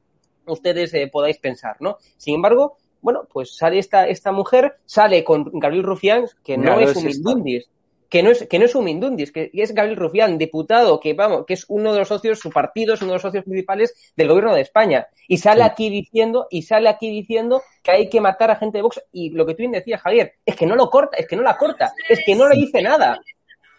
ustedes 0.48 0.92
eh, 0.96 1.08
podáis 1.14 1.38
pensar, 1.38 1.76
¿no? 1.80 2.00
Sin 2.18 2.34
embargo, 2.34 2.78
bueno, 3.02 3.28
pues 3.32 3.56
sale 3.56 3.78
esta, 3.78 4.08
esta 4.08 4.32
mujer, 4.32 4.78
sale 4.84 5.24
con 5.24 5.52
Gabriel 5.54 5.84
Rufián, 5.84 6.26
que 6.44 6.58
no 6.58 6.80
es 6.80 6.90
es 6.90 6.98
un 6.98 7.08
esto. 7.08 7.70
Que 8.12 8.21
no 8.21 8.30
es, 8.30 8.45
que 8.47 8.60
no 8.60 8.65
es 8.65 8.76
un 8.76 8.84
Mindundis, 8.84 9.32
que 9.32 9.50
es 9.54 9.74
Gabriel 9.74 9.97
Rufián, 9.97 10.38
diputado, 10.38 11.00
que 11.00 11.13
vamos, 11.13 11.45
que 11.47 11.54
es 11.54 11.65
uno 11.69 11.93
de 11.93 12.00
los 12.00 12.10
socios, 12.10 12.39
su 12.39 12.50
partido 12.50 12.93
es 12.93 13.02
uno 13.02 13.12
de 13.12 13.15
los 13.15 13.21
socios 13.21 13.45
principales 13.45 14.13
del 14.17 14.28
gobierno 14.28 14.54
de 14.54 14.62
España. 14.62 15.08
Y 15.30 15.38
sale 15.38 15.62
Sí. 15.63 15.69
aquí 15.71 15.89
diciendo, 15.89 16.45
y 16.50 16.63
sale 16.63 16.89
aquí 16.89 17.10
diciendo 17.10 17.63
que 17.82 17.91
hay 17.91 18.10
que 18.10 18.19
matar 18.19 18.52
a 18.52 18.58
gente 18.58 18.80
de 18.80 18.82
Vox. 18.82 19.02
Y 19.13 19.30
lo 19.30 19.45
que 19.45 19.54
tú 19.54 19.60
bien 19.60 19.71
decías, 19.71 20.02
Javier, 20.02 20.34
es 20.45 20.58
que 20.58 20.65
no 20.65 20.76
lo 20.76 20.89
corta, 20.89 21.15
es 21.17 21.26
que 21.26 21.38
no 21.38 21.41
la 21.41 21.56
corta, 21.58 21.93
es 22.10 22.19
que 22.26 22.36
no 22.36 22.50
le 22.50 22.56
dice 22.58 22.82
nada. 22.82 23.17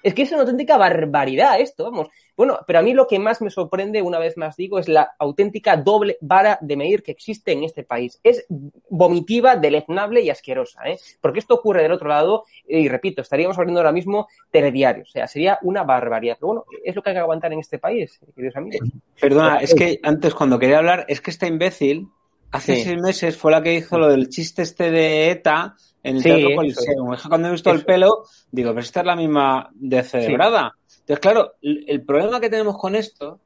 Es 0.02 0.14
que 0.14 0.22
es 0.22 0.32
una 0.32 0.40
auténtica 0.40 0.76
barbaridad 0.78 1.60
esto, 1.60 1.84
vamos. 1.84 2.08
Bueno, 2.36 2.60
pero 2.66 2.78
a 2.78 2.82
mí 2.82 2.94
lo 2.94 3.06
que 3.06 3.18
más 3.18 3.42
me 3.42 3.50
sorprende, 3.50 4.00
una 4.00 4.18
vez 4.18 4.36
más 4.36 4.56
digo, 4.56 4.78
es 4.78 4.88
la 4.88 5.12
auténtica 5.18 5.76
doble 5.76 6.16
vara 6.20 6.58
de 6.60 6.76
medir 6.76 7.02
que 7.02 7.12
existe 7.12 7.52
en 7.52 7.62
este 7.64 7.84
país. 7.84 8.20
Es 8.22 8.46
vomitiva, 8.88 9.56
deleznable 9.56 10.22
y 10.22 10.30
asquerosa, 10.30 10.82
¿eh? 10.88 10.98
Porque 11.20 11.40
esto 11.40 11.54
ocurre 11.54 11.82
del 11.82 11.92
otro 11.92 12.08
lado, 12.08 12.44
y 12.66 12.88
repito, 12.88 13.22
estaríamos 13.22 13.58
abriendo 13.58 13.80
ahora 13.80 13.92
mismo 13.92 14.28
telediarios. 14.50 15.10
O 15.10 15.12
sea, 15.12 15.26
sería 15.26 15.58
una 15.62 15.82
barbaridad. 15.84 16.36
Pero 16.40 16.46
bueno, 16.48 16.64
es 16.84 16.96
lo 16.96 17.02
que 17.02 17.10
hay 17.10 17.16
que 17.16 17.20
aguantar 17.20 17.52
en 17.52 17.58
este 17.60 17.78
país, 17.78 18.18
queridos 18.34 18.56
amigos. 18.56 18.88
Perdona, 19.20 19.58
es 19.58 19.74
que 19.74 20.00
antes 20.02 20.34
cuando 20.34 20.58
quería 20.58 20.78
hablar, 20.78 21.04
es 21.08 21.20
que 21.20 21.30
esta 21.30 21.46
imbécil 21.46 22.08
hace 22.50 22.76
Sí. 22.76 22.82
seis 22.84 23.00
meses 23.00 23.36
fue 23.36 23.50
la 23.50 23.62
que 23.62 23.74
hizo 23.74 23.98
lo 23.98 24.08
del 24.08 24.28
chiste 24.28 24.62
este 24.62 24.90
de 24.90 25.30
ETA 25.30 25.74
en 26.02 26.16
el 26.16 26.22
Sí, 26.22 26.28
Teatro 26.28 26.48
eso 26.48 26.56
Coliseum. 26.56 27.14
Es 27.14 27.22
que 27.22 27.28
Cuando 27.28 27.48
he 27.48 27.50
visto 27.52 27.70
el 27.70 27.84
pelo, 27.84 28.24
digo, 28.50 28.70
pero 28.70 28.80
esta 28.80 29.00
es 29.00 29.06
la 29.06 29.16
misma 29.16 29.70
descerebrada. 29.74 30.76
Entonces, 31.02 31.18
claro, 31.20 31.54
el 31.60 32.02
problema 32.04 32.40
que 32.40 32.48
tenemos 32.50 32.78
con 32.78 32.94
esto, 32.94 33.38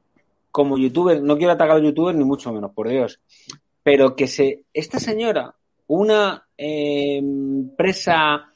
como 0.51 0.77
youtuber, 0.77 1.21
no 1.21 1.37
quiero 1.37 1.53
atacar 1.53 1.75
a 1.75 1.79
los 1.79 1.85
youtubers 1.87 2.17
ni 2.17 2.23
mucho 2.23 2.51
menos, 2.51 2.71
por 2.71 2.87
Dios, 2.87 3.19
pero 3.83 4.15
que 4.15 4.27
se, 4.27 4.63
esta 4.73 4.99
señora, 4.99 5.53
una 5.87 6.47
eh, 6.57 7.17
empresa 7.17 8.51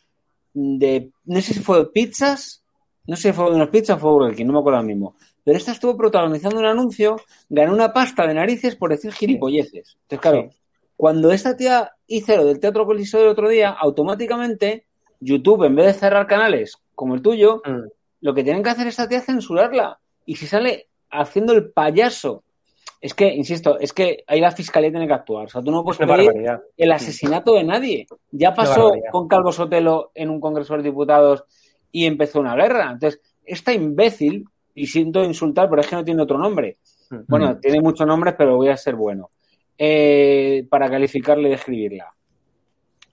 de, 0.53 1.11
no 1.25 1.41
sé 1.41 1.53
si 1.53 1.59
fue 1.59 1.91
pizzas, 1.91 2.63
no 3.07 3.15
sé 3.15 3.29
si 3.29 3.33
fue 3.33 3.49
de 3.49 3.55
unas 3.55 3.69
pizzas 3.69 3.97
o 3.97 3.99
fue 3.99 4.11
Burger 4.11 4.35
King, 4.35 4.45
no 4.45 4.53
me 4.53 4.59
acuerdo 4.59 4.77
ahora 4.77 4.87
mismo. 4.87 5.15
Pero 5.43 5.57
esta 5.57 5.71
estuvo 5.71 5.97
protagonizando 5.97 6.59
un 6.59 6.65
anuncio, 6.65 7.17
ganó 7.49 7.73
una 7.73 7.91
pasta 7.93 8.27
de 8.27 8.33
narices 8.35 8.75
por 8.75 8.91
decir 8.91 9.11
gilipolleces. 9.11 9.97
Entonces, 10.03 10.19
claro, 10.19 10.49
Sí. 10.51 10.57
cuando 10.95 11.31
esta 11.31 11.57
tía 11.57 11.91
hizo 12.05 12.35
lo 12.35 12.45
del 12.45 12.59
Teatro 12.59 12.85
Coliseo 12.85 13.21
del 13.21 13.29
otro 13.29 13.49
día, 13.49 13.69
automáticamente 13.71 14.85
YouTube, 15.19 15.63
en 15.63 15.75
vez 15.75 15.85
de 15.87 15.93
cerrar 15.93 16.27
canales 16.27 16.77
como 16.93 17.15
el 17.15 17.21
tuyo, 17.21 17.61
Mm. 17.65 17.87
Lo 18.21 18.33
que 18.33 18.43
tienen 18.43 18.63
que 18.63 18.69
hacer 18.69 18.87
esta 18.87 19.07
tía 19.07 19.19
es 19.19 19.25
censurarla. 19.25 19.99
Y 20.25 20.35
si 20.35 20.47
sale 20.47 20.87
haciendo 21.09 21.53
el 21.53 21.71
payaso, 21.71 22.43
es 23.01 23.15
que, 23.15 23.33
insisto, 23.33 23.79
es 23.79 23.93
que 23.93 24.23
ahí 24.27 24.39
la 24.39 24.51
fiscalía 24.51 24.91
tiene 24.91 25.07
que 25.07 25.13
actuar. 25.13 25.47
O 25.47 25.49
sea, 25.49 25.61
tú 25.61 25.71
no 25.71 25.79
Es 25.79 25.97
puedes 25.97 25.99
pedir 25.99 26.59
el 26.77 26.91
asesinato 26.91 27.55
de 27.55 27.63
nadie. 27.63 28.07
Ya 28.31 28.53
pasó 28.53 28.93
con 29.11 29.27
Calvo 29.27 29.51
Sotelo 29.51 30.11
en 30.13 30.29
un 30.29 30.39
Congreso 30.39 30.77
de 30.77 30.83
Diputados 30.83 31.43
y 31.91 32.05
empezó 32.05 32.39
una 32.39 32.55
guerra. 32.55 32.91
Entonces, 32.91 33.19
esta 33.43 33.73
imbécil, 33.73 34.45
y 34.75 34.87
siento 34.87 35.23
insultar, 35.23 35.69
pero 35.69 35.81
es 35.81 35.87
que 35.87 35.95
no 35.95 36.03
tiene 36.03 36.21
otro 36.21 36.37
nombre. 36.37 36.77
Mm. 37.09 37.15
Bueno, 37.27 37.57
tiene 37.59 37.81
muchos 37.81 38.05
nombres, 38.05 38.35
pero 38.37 38.55
voy 38.55 38.69
a 38.69 38.77
ser 38.77 38.95
bueno. 38.95 39.31
Eh, 39.77 40.67
para 40.69 40.89
calificarla 40.89 41.47
y 41.47 41.51
describirla. 41.51 42.13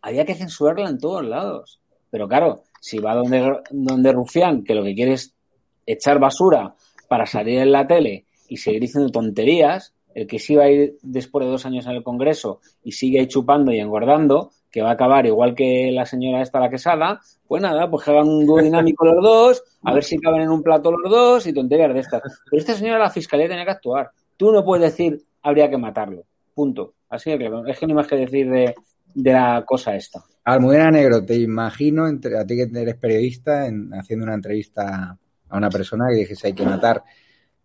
Había 0.02 0.26
que 0.26 0.34
censurarla 0.34 0.90
en 0.90 0.98
todos 0.98 1.24
lados. 1.24 1.80
Pero 2.10 2.28
claro, 2.28 2.62
si 2.80 2.98
va 2.98 3.14
donde, 3.14 3.60
donde 3.70 4.12
Rufián, 4.12 4.64
que 4.64 4.74
lo 4.74 4.84
que 4.84 4.94
quiere 4.94 5.14
es 5.14 5.34
echar 5.86 6.18
basura 6.18 6.74
para 7.08 7.26
salir 7.26 7.58
en 7.58 7.72
la 7.72 7.86
tele 7.86 8.26
y 8.48 8.56
seguir 8.56 8.82
diciendo 8.82 9.10
tonterías, 9.10 9.94
el 10.14 10.26
que 10.26 10.38
sí 10.38 10.56
va 10.56 10.64
a 10.64 10.70
ir 10.70 10.96
después 11.02 11.44
de 11.44 11.52
dos 11.52 11.66
años 11.66 11.86
en 11.86 11.92
el 11.92 12.02
Congreso 12.02 12.60
y 12.82 12.92
sigue 12.92 13.20
ahí 13.20 13.28
chupando 13.28 13.72
y 13.72 13.78
engordando, 13.78 14.50
que 14.70 14.82
va 14.82 14.90
a 14.90 14.92
acabar 14.92 15.26
igual 15.26 15.54
que 15.54 15.90
la 15.92 16.06
señora 16.06 16.42
esta, 16.42 16.60
la 16.60 16.70
quesada, 16.70 17.20
pues 17.46 17.62
nada, 17.62 17.88
pues 17.90 18.04
que 18.04 18.10
hagan 18.10 18.28
un 18.28 18.46
dúo 18.46 18.60
dinámico 18.60 19.04
los 19.06 19.22
dos, 19.22 19.64
a 19.82 19.94
ver 19.94 20.04
si 20.04 20.18
caben 20.18 20.42
en 20.42 20.50
un 20.50 20.62
plato 20.62 20.90
los 20.90 21.10
dos 21.10 21.46
y 21.46 21.52
tonterías 21.52 21.94
de 21.94 22.00
estas. 22.00 22.22
Pero 22.50 22.60
esta 22.60 22.74
señora, 22.74 22.98
la 22.98 23.10
fiscalía 23.10 23.48
tenía 23.48 23.64
que 23.64 23.70
actuar. 23.70 24.10
Tú 24.36 24.52
no 24.52 24.64
puedes 24.64 24.90
decir, 24.90 25.22
habría 25.42 25.70
que 25.70 25.78
matarlo. 25.78 26.24
Punto. 26.54 26.94
Así 27.08 27.30
de 27.30 27.38
claro. 27.38 27.66
Es 27.66 27.78
que 27.78 27.86
no 27.86 27.92
hay 27.92 27.96
más 27.96 28.06
que 28.06 28.16
decir 28.16 28.50
de, 28.50 28.74
de 29.14 29.32
la 29.32 29.64
cosa 29.64 29.94
esta. 29.96 30.22
Almudena 30.54 30.90
Negro, 30.90 31.24
te 31.24 31.36
imagino, 31.36 32.08
entre- 32.08 32.38
a 32.38 32.46
ti 32.46 32.56
que 32.56 32.80
eres 32.80 32.96
periodista, 32.96 33.66
en- 33.66 33.92
haciendo 33.92 34.24
una 34.24 34.34
entrevista 34.34 35.18
a 35.48 35.56
una 35.56 35.68
persona 35.70 36.06
que 36.08 36.16
dijese 36.16 36.48
hay 36.48 36.52
que 36.54 36.64
matar 36.64 37.04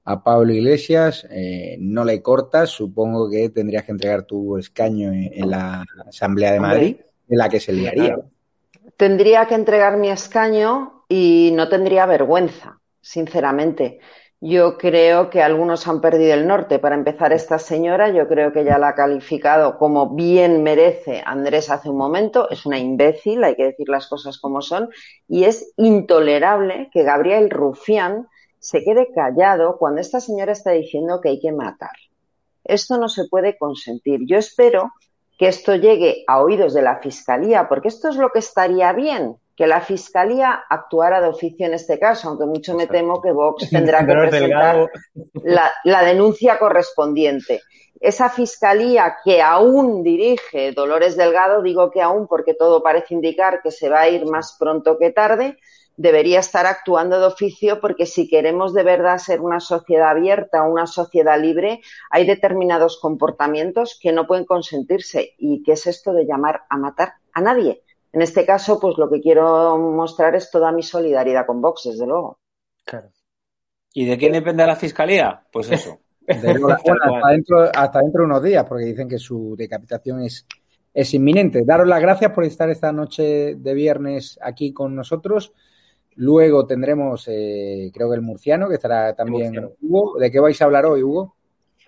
a 0.06 0.22
Pablo 0.22 0.52
Iglesias, 0.54 1.26
eh, 1.30 1.78
no 1.80 2.04
le 2.04 2.22
cortas, 2.22 2.69
supongo 2.69 3.30
que 3.30 3.50
tendrías 3.50 3.86
que 3.86 3.93
entregar 3.93 4.24
tu 4.24 4.58
escaño 4.58 5.13
en, 5.13 5.30
en 5.34 5.50
la 5.50 5.86
Asamblea 6.08 6.52
de. 6.52 6.60
Madrid, 6.60 6.98
en 7.30 7.38
la 7.38 7.48
que 7.48 7.60
se 7.62 7.72
liaría. 7.72 8.17
Tendría 8.98 9.46
que 9.48 9.56
entregar 9.56 9.98
mi 9.98 10.10
escaño 10.10 11.06
y 11.08 11.52
no 11.56 11.69
tendría 11.69 12.06
vergüenza, 12.06 12.82
sinceramente. 13.00 14.00
Yo 14.45 14.77
creo 14.77 15.29
que 15.29 15.41
algunos 15.41 15.88
han 15.88 16.01
perdido 16.01 16.34
el 16.34 16.45
norte. 16.45 16.77
Para 16.77 16.95
empezar, 16.95 17.32
esta 17.32 17.60
señora, 17.60 18.10
yo 18.10 18.27
creo 18.27 18.51
que 18.51 18.65
ya 18.65 18.77
la 18.77 18.89
ha 18.89 18.93
calificado 18.93 19.77
como 19.77 20.15
bien 20.15 20.63
merece 20.63 21.23
Andrés 21.25 21.69
hace 21.69 21.88
un 21.88 21.95
momento. 21.95 22.49
Es 22.49 22.65
una 22.65 22.77
imbécil, 22.77 23.41
hay 23.45 23.56
que 23.56 23.63
decir 23.63 23.88
las 23.88 24.08
cosas 24.08 24.38
como 24.39 24.62
son. 24.62 24.89
Y 25.29 25.45
es 25.45 25.71
intolerable 25.77 26.89
que 26.91 27.03
Gabriel 27.03 27.49
Rufián 27.49 28.27
se 28.60 28.84
quede 28.84 29.13
callado 29.15 29.77
cuando 29.77 30.01
esta 30.01 30.19
señora 30.19 30.51
está 30.51 30.71
diciendo 30.71 31.21
que 31.21 31.29
hay 31.29 31.39
que 31.39 31.53
matar. 31.53 31.95
Esto 32.65 32.97
no 32.97 33.08
se 33.08 33.29
puede 33.29 33.58
consentir. 33.58 34.25
Yo 34.27 34.38
espero 34.38 34.91
que 35.38 35.47
esto 35.47 35.73
llegue 35.77 36.25
a 36.27 36.41
oídos 36.41 36.73
de 36.73 36.82
la 36.82 36.99
Fiscalía, 36.99 37.69
porque 37.69 37.88
esto 37.88 38.10
es 38.10 38.17
lo 38.17 38.29
que 38.32 38.39
estaría 38.39 38.91
bien, 38.91 39.38
que 39.55 39.67
la 39.67 39.81
Fiscalía 39.81 40.63
actuara 40.69 41.21
de 41.21 41.27
oficio 41.27 41.65
en 41.65 41.73
este 41.73 41.99
caso, 41.99 42.29
aunque 42.29 42.45
mucho 42.45 42.75
me 42.75 42.87
temo 42.87 43.21
que 43.21 43.31
Vox 43.31 43.69
tendrá 43.69 44.05
que 44.05 44.13
presentar 44.13 44.89
la 45.83 46.03
denuncia 46.03 46.57
correspondiente. 46.57 47.61
Esa 48.03 48.29
fiscalía 48.29 49.15
que 49.23 49.41
aún 49.41 50.03
dirige 50.03 50.73
Dolores 50.73 51.15
Delgado, 51.15 51.61
digo 51.61 51.89
que 51.89 52.01
aún 52.01 52.27
porque 52.27 52.53
todo 52.53 52.83
parece 52.83 53.13
indicar 53.13 53.61
que 53.61 53.71
se 53.71 53.87
va 53.87 54.01
a 54.01 54.09
ir 54.09 54.25
más 54.25 54.57
pronto 54.59 54.97
que 54.97 55.11
tarde, 55.11 55.57
debería 55.95 56.39
estar 56.39 56.65
actuando 56.65 57.21
de 57.21 57.27
oficio 57.27 57.79
porque 57.79 58.05
si 58.05 58.27
queremos 58.27 58.73
de 58.73 58.83
verdad 58.83 59.19
ser 59.19 59.39
una 59.39 59.61
sociedad 59.61 60.09
abierta, 60.09 60.63
una 60.63 60.85
sociedad 60.85 61.39
libre, 61.39 61.79
hay 62.09 62.25
determinados 62.25 62.99
comportamientos 62.99 63.97
que 64.01 64.11
no 64.11 64.27
pueden 64.27 64.43
consentirse. 64.43 65.35
¿Y 65.37 65.63
qué 65.63 65.71
es 65.71 65.87
esto 65.87 66.11
de 66.11 66.25
llamar 66.25 66.63
a 66.69 66.77
matar 66.77 67.13
a 67.31 67.39
nadie? 67.39 67.83
En 68.13 68.21
este 68.21 68.45
caso, 68.45 68.80
pues 68.80 68.97
lo 68.97 69.10
que 69.10 69.19
quiero 69.19 69.78
mostrar 69.78 70.36
es 70.36 70.49
toda 70.52 70.71
mi 70.71 70.84
solidaridad 70.84 71.45
con 71.45 71.62
Vox, 71.62 71.84
desde 71.86 72.06
luego. 72.06 72.39
Claro. 72.86 73.10
¿Y 73.93 74.06
de 74.06 74.17
quién 74.17 74.34
depende 74.34 74.65
la 74.65 74.76
fiscalía? 74.76 75.43
Pues 75.52 75.71
eso. 75.71 75.99
De 76.26 76.54
Lola- 76.54 76.80
bueno, 76.86 77.15
hasta, 77.15 77.30
dentro, 77.30 77.62
hasta 77.73 77.99
dentro 77.99 78.21
de 78.21 78.26
unos 78.26 78.43
días, 78.43 78.65
porque 78.65 78.86
dicen 78.86 79.10
que 79.10 79.17
su 79.17 79.56
decapitación 79.58 80.21
es, 80.21 80.45
es 80.93 81.13
inminente. 81.13 81.63
Daros 81.65 81.88
las 81.88 82.02
gracias 82.02 82.32
por 82.32 82.43
estar 82.45 82.69
esta 82.69 82.91
noche 82.91 83.56
de 83.56 83.73
viernes 83.73 84.39
aquí 84.41 84.71
con 84.73 84.95
nosotros. 84.95 85.54
Luego 86.15 86.67
tendremos, 86.67 87.28
eh, 87.28 87.89
creo 87.93 88.10
que 88.10 88.15
el 88.15 88.21
murciano, 88.21 88.69
que 88.69 88.76
estará 88.76 89.15
también. 89.15 89.71
Hugo. 89.82 90.19
¿De 90.19 90.30
qué 90.30 90.39
vais 90.39 90.62
a 90.62 90.65
hablar 90.65 90.86
hoy, 90.86 91.02
Hugo? 91.02 91.36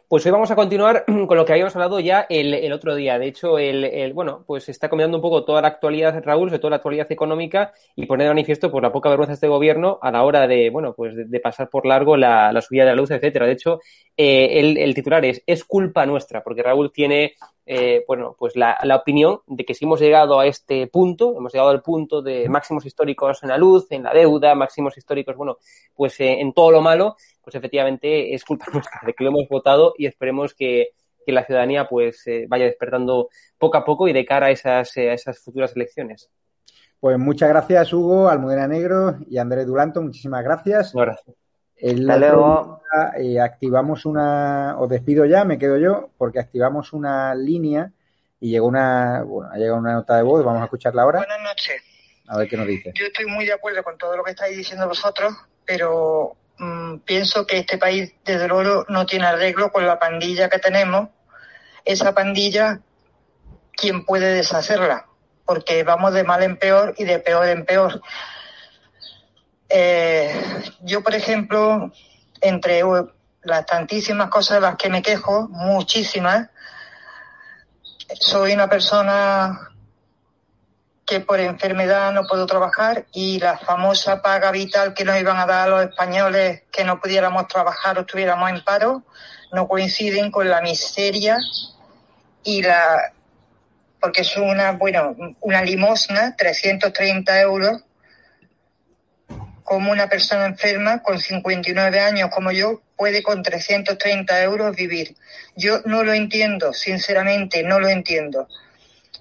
Pues 0.08 0.24
hoy 0.26 0.32
vamos 0.32 0.52
a 0.52 0.56
continuar 0.56 1.04
con 1.28 1.36
lo 1.38 1.46
que 1.46 1.54
habíamos 1.54 1.76
hablado 1.76 2.00
ya 2.00 2.26
el, 2.30 2.54
el 2.54 2.72
otro 2.74 2.96
día. 2.96 3.18
De 3.18 3.28
hecho, 3.28 3.58
el, 3.58 3.84
el- 3.86 4.14
bueno, 4.14 4.44
pues 4.46 4.70
está 4.70 4.90
comentando 4.90 5.18
un 5.18 5.22
poco 5.22 5.44
toda 5.46 5.62
la 5.62 5.68
actualidad, 5.70 6.22
Raúl, 6.24 6.50
sobre 6.50 6.60
todo 6.60 6.70
la 6.70 6.76
actualidad 6.78 7.12
económica 7.12 7.74
y 7.96 8.06
poner 8.06 8.26
de 8.28 8.32
manifiesto 8.34 8.72
pues, 8.72 8.82
la 8.84 8.92
poca 8.92 9.10
vergüenza 9.10 9.32
de 9.32 9.36
este 9.36 9.48
gobierno 9.48 9.98
a 10.02 10.12
la 10.12 10.24
hora 10.24 10.48
de, 10.48 10.70
bueno, 10.70 10.94
pues 10.96 11.16
de, 11.30 11.40
pasar 11.40 11.70
por 11.70 11.86
largo 11.86 12.18
la, 12.18 12.52
la 12.52 12.62
subida 12.62 12.84
de 12.84 12.90
la 12.92 12.96
luz, 12.96 13.10
etcétera. 13.12 13.46
De 13.48 13.54
hecho, 13.54 13.80
eh, 14.18 14.60
el, 14.84 14.94
titular 14.96 15.26
es 15.26 15.42
Es 15.46 15.64
culpa 15.64 16.06
nuestra, 16.06 16.44
porque 16.44 16.64
Raúl 16.64 16.92
tiene, 16.92 17.34
eh, 17.66 18.04
bueno, 18.08 18.36
pues 18.38 18.56
la, 18.56 18.78
la, 18.84 18.98
opinión 18.98 19.40
de 19.48 19.66
que 19.66 19.74
si 19.74 19.86
hemos 19.86 20.00
llegado 20.00 20.40
a 20.40 20.46
este 20.46 20.86
punto, 20.88 21.36
hemos 21.36 21.52
llegado 21.52 21.72
al 21.72 21.82
punto 21.82 22.22
de 22.22 22.48
máximos 22.48 22.86
históricos 22.86 23.42
en 23.42 23.50
la 23.50 23.58
luz, 23.58 23.88
en 23.92 24.04
la 24.04 24.14
deuda, 24.14 24.54
máximos 24.54 24.98
históricos, 24.98 25.36
bueno, 25.36 25.58
pues 25.96 26.20
eh, 26.20 26.40
en 26.40 26.54
todo 26.54 26.72
lo 26.72 26.82
malo, 26.82 27.16
pues 27.42 27.56
efectivamente 27.56 28.34
es 28.34 28.44
culpa 28.46 28.66
nuestra 28.74 29.02
de 29.06 29.14
que 29.14 29.24
lo 29.24 29.32
hemos 29.32 29.50
votado 29.50 29.96
y 29.98 30.06
esperemos 30.06 30.54
que, 30.54 30.90
que 31.26 31.32
la 31.32 31.44
ciudadanía 31.44 31.88
pues 31.88 32.24
vaya 32.48 32.66
despertando 32.66 33.30
poco 33.58 33.78
a 33.78 33.86
poco 33.86 34.08
y 34.08 34.14
de 34.14 34.26
cara 34.26 34.48
a 34.48 34.52
esas, 34.52 34.96
a 34.98 35.14
esas 35.14 35.40
futuras 35.40 35.76
elecciones. 35.76 36.30
Pues 37.00 37.18
muchas 37.20 37.50
gracias, 37.50 37.94
Hugo, 37.94 38.30
Almudena 38.30 38.68
Negro 38.68 39.18
y 39.28 39.38
Andrés 39.38 39.68
Duranto. 39.68 40.02
Muchísimas 40.02 40.44
gracias. 40.44 40.94
Gracias. 40.94 41.45
Luego 41.82 42.82
eh, 43.18 43.40
activamos 43.40 44.06
una, 44.06 44.76
os 44.80 44.90
despido 44.90 45.26
ya, 45.26 45.44
me 45.44 45.58
quedo 45.58 45.78
yo, 45.78 46.10
porque 46.18 46.40
activamos 46.40 46.94
una 46.94 47.36
línea 47.36 47.92
y 48.40 48.52
llegó 48.52 48.68
una, 48.68 49.24
bueno, 49.24 49.52
ha 49.52 49.58
llegado 49.58 49.80
una 49.80 49.94
nota 49.94 50.16
de 50.18 50.24
voz, 50.24 50.44
vamos 50.44 50.62
a 50.62 50.66
escucharla 50.66 51.02
ahora. 51.02 51.20
Buenas 51.20 51.42
noches. 51.42 51.82
A 52.28 52.38
ver 52.38 52.48
qué 52.48 52.58
nos 52.58 52.68
dice. 52.68 52.92
Yo 52.96 53.06
estoy 53.06 53.26
muy 53.26 53.46
de 53.46 53.54
acuerdo 53.54 53.84
con 53.84 53.98
todo 53.98 54.18
lo 54.18 54.24
que 54.24 54.32
estáis 54.32 54.58
diciendo 54.58 54.88
vosotros, 54.88 55.34
pero 55.66 56.36
mm, 56.58 56.98
pienso 57.00 57.46
que 57.46 57.60
este 57.60 57.78
país, 57.78 58.14
desde 58.24 58.48
luego, 58.48 58.86
no 58.90 59.06
tiene 59.06 59.26
arreglo 59.26 59.72
con 59.72 59.86
la 59.86 60.00
pandilla 60.00 60.50
que 60.50 60.60
tenemos. 60.60 61.10
Esa 61.84 62.16
pandilla, 62.16 62.80
¿quién 63.74 64.06
puede 64.06 64.34
deshacerla? 64.34 65.06
Porque 65.46 65.84
vamos 65.84 66.14
de 66.14 66.24
mal 66.24 66.42
en 66.42 66.58
peor 66.58 66.96
y 66.98 67.04
de 67.04 67.20
peor 67.20 67.48
en 67.48 67.66
peor. 67.66 68.02
Eh, 69.70 70.64
yo, 70.82 71.02
por 71.02 71.16
ejemplo, 71.16 71.92
entre 72.42 72.82
las 73.44 73.66
tantísimas 73.66 74.30
cosas 74.30 74.58
de 74.58 74.62
las 74.62 74.76
que 74.76 74.90
me 74.90 75.02
quejo, 75.02 75.48
muchísimas, 75.50 76.50
soy 78.20 78.54
una 78.54 78.70
persona 78.70 79.72
que 81.06 81.20
por 81.20 81.40
enfermedad 81.40 82.12
no 82.12 82.24
puedo 82.28 82.46
trabajar 82.48 83.06
y 83.14 83.40
la 83.40 83.58
famosa 83.58 84.22
paga 84.22 84.52
vital 84.52 84.94
que 84.94 85.06
nos 85.06 85.20
iban 85.20 85.38
a 85.38 85.46
dar 85.46 85.68
a 85.68 85.70
los 85.70 85.84
españoles 85.84 86.64
que 86.72 86.84
no 86.84 87.00
pudiéramos 87.00 87.48
trabajar 87.48 87.98
o 87.98 88.02
estuviéramos 88.02 88.50
en 88.50 88.64
paro 88.64 89.04
no 89.52 89.68
coinciden 89.68 90.32
con 90.32 90.50
la 90.50 90.62
miseria 90.62 91.38
y 92.44 92.64
la 92.64 93.14
porque 94.02 94.22
es 94.22 94.36
una 94.36 94.72
bueno 94.72 95.16
una 95.42 95.62
limosna 95.62 96.36
330 96.36 97.42
euros 97.42 97.85
como 99.66 99.92
una 99.92 100.08
persona 100.08 100.46
enferma 100.46 101.02
con 101.02 101.20
59 101.20 102.00
años 102.00 102.30
como 102.32 102.52
yo 102.52 102.84
puede 102.96 103.24
con 103.24 103.42
330 103.42 104.44
euros 104.44 104.76
vivir. 104.76 105.18
Yo 105.56 105.82
no 105.86 106.04
lo 106.04 106.14
entiendo, 106.14 106.72
sinceramente, 106.72 107.64
no 107.64 107.80
lo 107.80 107.90
entiendo. 107.90 108.48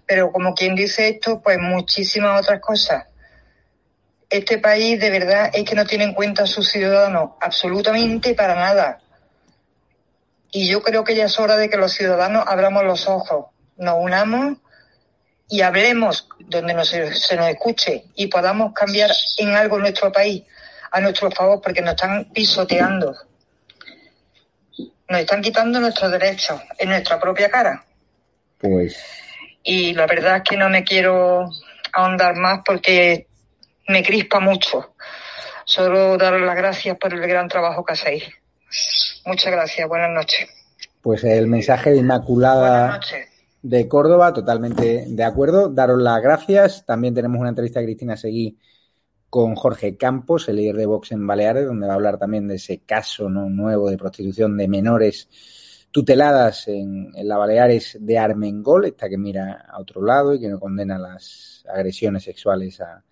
Pero 0.06 0.30
como 0.30 0.54
quien 0.54 0.74
dice 0.74 1.08
esto, 1.08 1.40
pues 1.40 1.58
muchísimas 1.58 2.42
otras 2.42 2.60
cosas. 2.60 3.06
Este 4.28 4.58
país 4.58 5.00
de 5.00 5.08
verdad 5.08 5.50
es 5.52 5.64
que 5.64 5.74
no 5.74 5.86
tiene 5.86 6.04
en 6.04 6.12
cuenta 6.12 6.42
a 6.42 6.46
sus 6.46 6.68
ciudadanos 6.68 7.30
absolutamente 7.40 8.34
para 8.34 8.54
nada. 8.54 9.00
Y 10.50 10.68
yo 10.68 10.82
creo 10.82 11.04
que 11.04 11.16
ya 11.16 11.24
es 11.24 11.38
hora 11.38 11.56
de 11.56 11.70
que 11.70 11.78
los 11.78 11.94
ciudadanos 11.94 12.44
abramos 12.46 12.84
los 12.84 13.08
ojos, 13.08 13.46
nos 13.78 13.96
unamos 13.98 14.58
y 15.48 15.60
hablemos 15.60 16.28
donde 16.38 16.74
nos, 16.74 16.88
se 16.88 17.36
nos 17.36 17.48
escuche 17.48 18.04
y 18.14 18.28
podamos 18.28 18.72
cambiar 18.72 19.10
en 19.38 19.54
algo 19.54 19.78
nuestro 19.78 20.10
país 20.10 20.42
a 20.90 21.00
nuestro 21.00 21.30
favor 21.30 21.60
porque 21.60 21.82
nos 21.82 21.94
están 21.94 22.30
pisoteando. 22.32 23.14
Nos 25.08 25.20
están 25.20 25.42
quitando 25.42 25.80
nuestros 25.80 26.10
derechos 26.10 26.60
en 26.78 26.88
nuestra 26.88 27.20
propia 27.20 27.50
cara. 27.50 27.84
Pues. 28.58 28.96
Y 29.62 29.92
la 29.92 30.06
verdad 30.06 30.36
es 30.38 30.42
que 30.42 30.56
no 30.56 30.68
me 30.68 30.84
quiero 30.84 31.50
ahondar 31.92 32.36
más 32.36 32.60
porque 32.64 33.26
me 33.88 34.02
crispa 34.02 34.40
mucho. 34.40 34.94
Solo 35.66 36.16
daros 36.16 36.42
las 36.42 36.56
gracias 36.56 36.96
por 36.98 37.12
el 37.12 37.20
gran 37.20 37.48
trabajo 37.48 37.84
que 37.84 37.92
hacéis. 37.92 38.24
Muchas 39.26 39.52
gracias. 39.52 39.88
Buenas 39.88 40.10
noches. 40.10 40.48
Pues 41.02 41.24
el 41.24 41.48
mensaje 41.48 41.90
de 41.90 41.98
Inmaculada. 41.98 42.78
Buenas 42.78 42.94
noches 42.94 43.33
de 43.64 43.88
Córdoba, 43.88 44.34
totalmente 44.34 45.06
de 45.08 45.24
acuerdo. 45.24 45.70
Daros 45.70 46.00
las 46.00 46.22
gracias. 46.22 46.84
También 46.84 47.14
tenemos 47.14 47.40
una 47.40 47.48
entrevista 47.48 47.80
a 47.80 47.82
Cristina 47.82 48.14
Seguí 48.14 48.58
con 49.30 49.54
Jorge 49.54 49.96
Campos, 49.96 50.48
el 50.48 50.56
líder 50.56 50.76
de 50.76 50.86
Vox 50.86 51.12
en 51.12 51.26
Baleares, 51.26 51.66
donde 51.66 51.86
va 51.86 51.94
a 51.94 51.96
hablar 51.96 52.18
también 52.18 52.46
de 52.46 52.56
ese 52.56 52.80
caso 52.80 53.30
¿no? 53.30 53.48
nuevo 53.48 53.88
de 53.88 53.96
prostitución 53.96 54.58
de 54.58 54.68
menores 54.68 55.86
tuteladas 55.90 56.68
en, 56.68 57.10
la 57.14 57.38
Baleares 57.38 57.96
de 58.00 58.18
Armengol, 58.18 58.84
esta 58.84 59.08
que 59.08 59.16
mira 59.16 59.64
a 59.66 59.80
otro 59.80 60.02
lado 60.02 60.34
y 60.34 60.40
que 60.40 60.48
no 60.48 60.60
condena 60.60 60.98
las 60.98 61.64
agresiones 61.72 62.24
sexuales 62.24 62.80
a, 62.80 63.02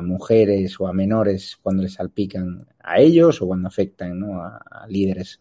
mujeres 0.00 0.80
o 0.80 0.86
a 0.86 0.92
menores 0.94 1.58
cuando 1.60 1.82
les 1.82 1.92
salpican 1.92 2.66
a 2.82 2.98
ellos 2.98 3.42
o 3.42 3.46
cuando 3.46 3.68
afectan 3.68 4.18
¿no? 4.18 4.42
a 4.42 4.86
líderes 4.88 5.38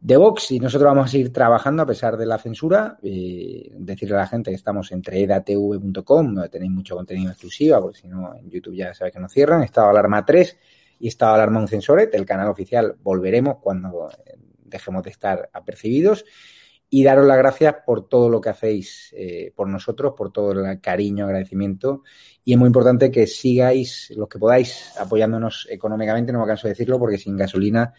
de 0.00 0.16
Vox 0.16 0.50
y 0.50 0.58
nosotros 0.58 0.86
vamos 0.88 1.06
a 1.06 1.08
seguir 1.08 1.30
trabajando 1.30 1.82
a 1.82 1.86
pesar 1.86 2.16
de 2.16 2.24
la 2.24 2.38
censura. 2.38 2.98
Decirle 3.02 4.16
a 4.16 4.20
la 4.20 4.26
gente 4.26 4.50
que 4.50 4.56
estamos 4.56 4.90
entre 4.92 5.20
edatv.com, 5.22 6.34
donde 6.34 6.48
tenéis 6.48 6.72
mucho 6.72 6.96
contenido 6.96 7.30
exclusivo, 7.30 7.80
porque 7.82 7.98
si 7.98 8.08
no 8.08 8.34
en 8.34 8.48
YouTube 8.48 8.74
ya 8.74 8.94
sabéis 8.94 9.14
que 9.14 9.20
nos 9.20 9.32
cierran. 9.32 9.62
Estado 9.62 9.90
Alarma 9.90 10.24
3 10.24 10.58
y 11.00 11.08
Estado 11.08 11.34
Alarma 11.34 11.60
un 11.60 11.68
Censoret. 11.68 12.14
El 12.14 12.24
canal 12.24 12.48
oficial 12.48 12.96
volveremos 13.02 13.58
cuando 13.60 14.08
eh, 14.10 14.38
dejemos 14.64 15.02
de 15.02 15.10
estar 15.10 15.50
apercibidos. 15.52 16.24
Y 16.92 17.04
daros 17.04 17.26
las 17.26 17.36
gracias 17.36 17.76
por 17.86 18.08
todo 18.08 18.28
lo 18.28 18.40
que 18.40 18.48
hacéis 18.48 19.14
eh, 19.16 19.52
por 19.54 19.68
nosotros, 19.68 20.14
por 20.16 20.32
todo 20.32 20.52
el 20.52 20.80
cariño, 20.80 21.26
agradecimiento. 21.26 22.02
Y 22.42 22.54
es 22.54 22.58
muy 22.58 22.66
importante 22.66 23.12
que 23.12 23.28
sigáis, 23.28 24.12
los 24.16 24.28
que 24.28 24.38
podáis, 24.38 24.92
apoyándonos 24.98 25.68
económicamente. 25.70 26.32
No 26.32 26.40
me 26.40 26.46
canso 26.46 26.66
de 26.66 26.72
decirlo, 26.72 26.98
porque 26.98 27.18
sin 27.18 27.36
gasolina 27.36 27.92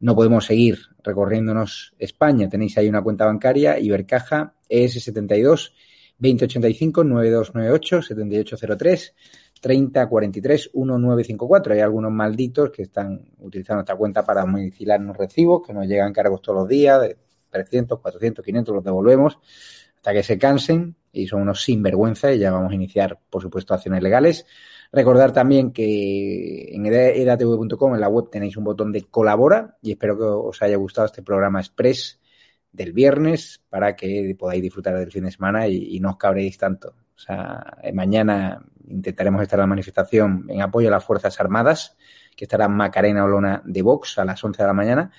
no 0.00 0.14
podemos 0.16 0.46
seguir 0.46 0.78
recorriéndonos 1.02 1.94
España. 1.98 2.48
Tenéis 2.48 2.76
ahí 2.78 2.88
una 2.88 3.02
cuenta 3.02 3.26
bancaria, 3.26 3.78
Ibercaja, 3.78 4.54
ES72 4.68 5.72
2085 6.18 7.04
9298 7.04 8.02
7803 8.02 9.14
3043 9.60 10.70
1954. 10.74 11.74
Hay 11.74 11.80
algunos 11.80 12.12
malditos 12.12 12.70
que 12.70 12.82
están 12.82 13.20
utilizando 13.38 13.80
esta 13.80 13.96
cuenta 13.96 14.24
para 14.24 14.42
domicilarnos 14.42 15.16
recibos, 15.16 15.66
que 15.66 15.72
nos 15.72 15.86
llegan 15.86 16.12
cargos 16.12 16.42
todos 16.42 16.60
los 16.60 16.68
días, 16.68 17.00
de 17.00 17.16
300, 17.50 18.00
400, 18.00 18.44
500, 18.44 18.74
los 18.74 18.84
devolvemos 18.84 19.38
hasta 19.96 20.12
que 20.14 20.22
se 20.22 20.38
cansen 20.38 20.96
y 21.12 21.26
son 21.26 21.42
unos 21.42 21.62
sinvergüenza 21.62 22.32
y 22.32 22.38
ya 22.38 22.52
vamos 22.52 22.72
a 22.72 22.74
iniciar, 22.74 23.18
por 23.28 23.42
supuesto, 23.42 23.74
acciones 23.74 24.02
legales. 24.02 24.46
Recordar 24.92 25.32
también 25.32 25.72
que 25.72 26.74
en 26.74 26.86
edatv.com 26.86 27.94
en 27.94 28.00
la 28.00 28.08
web 28.08 28.28
tenéis 28.30 28.56
un 28.56 28.64
botón 28.64 28.90
de 28.92 29.02
colabora 29.02 29.76
y 29.82 29.92
espero 29.92 30.16
que 30.16 30.24
os 30.24 30.60
haya 30.62 30.76
gustado 30.76 31.06
este 31.06 31.22
programa 31.22 31.60
express 31.60 32.20
del 32.72 32.92
viernes 32.92 33.62
para 33.68 33.94
que 33.96 34.34
podáis 34.38 34.62
disfrutar 34.62 34.98
del 34.98 35.12
fin 35.12 35.24
de 35.24 35.30
semana 35.30 35.68
y, 35.68 35.98
no 36.00 36.10
os 36.10 36.16
cabréis 36.16 36.58
tanto. 36.58 36.94
O 37.14 37.18
sea, 37.18 37.78
eh, 37.82 37.92
mañana 37.92 38.64
intentaremos 38.88 39.42
estar 39.42 39.58
en 39.58 39.62
la 39.62 39.66
manifestación 39.66 40.46
en 40.48 40.62
apoyo 40.62 40.88
a 40.88 40.92
las 40.92 41.04
Fuerzas 41.04 41.38
Armadas, 41.40 41.96
que 42.36 42.44
estará 42.44 42.68
Macarena 42.68 43.24
Olona 43.24 43.62
de 43.64 43.82
Vox 43.82 44.18
a 44.18 44.24
las 44.24 44.42
11 44.42 44.62
de 44.62 44.66
la 44.66 44.72
mañana. 44.72 45.12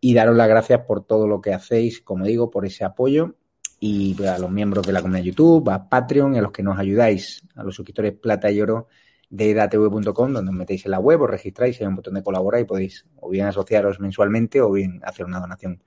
Y 0.00 0.12
daros 0.12 0.36
las 0.36 0.48
gracias 0.48 0.80
por 0.80 1.06
todo 1.06 1.26
lo 1.26 1.40
que 1.40 1.54
hacéis, 1.54 2.02
como 2.02 2.26
digo, 2.26 2.50
por 2.50 2.66
ese 2.66 2.84
apoyo 2.84 3.36
y 3.78 4.16
a 4.24 4.38
los 4.38 4.50
miembros 4.50 4.86
de 4.86 4.92
la 4.92 5.00
comunidad 5.00 5.24
de 5.24 5.30
YouTube, 5.30 5.68
a 5.70 5.88
Patreon 5.88 6.36
a 6.36 6.40
los 6.40 6.52
que 6.52 6.62
nos 6.62 6.78
ayudáis, 6.78 7.42
a 7.54 7.62
los 7.62 7.74
suscriptores 7.74 8.12
plata 8.12 8.50
y 8.50 8.60
oro 8.60 8.88
de 9.28 9.50
edatv.com, 9.50 10.32
donde 10.32 10.50
os 10.50 10.56
metéis 10.56 10.84
en 10.86 10.92
la 10.92 11.00
web, 11.00 11.22
os 11.22 11.30
registráis, 11.30 11.80
hay 11.80 11.86
un 11.86 11.96
botón 11.96 12.14
de 12.14 12.22
colaborar 12.22 12.60
y 12.60 12.64
podéis 12.64 13.06
o 13.16 13.28
bien 13.28 13.46
asociaros 13.46 14.00
mensualmente 14.00 14.60
o 14.60 14.70
bien 14.70 15.00
hacer 15.04 15.26
una 15.26 15.40
donación 15.40 15.82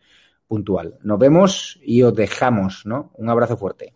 puntual. 0.47 0.97
Nos 1.03 1.19
vemos 1.19 1.79
y 1.83 2.01
os 2.03 2.13
dejamos, 2.13 2.85
¿no? 2.85 3.11
Un 3.15 3.29
abrazo 3.29 3.55
fuerte. 3.55 3.93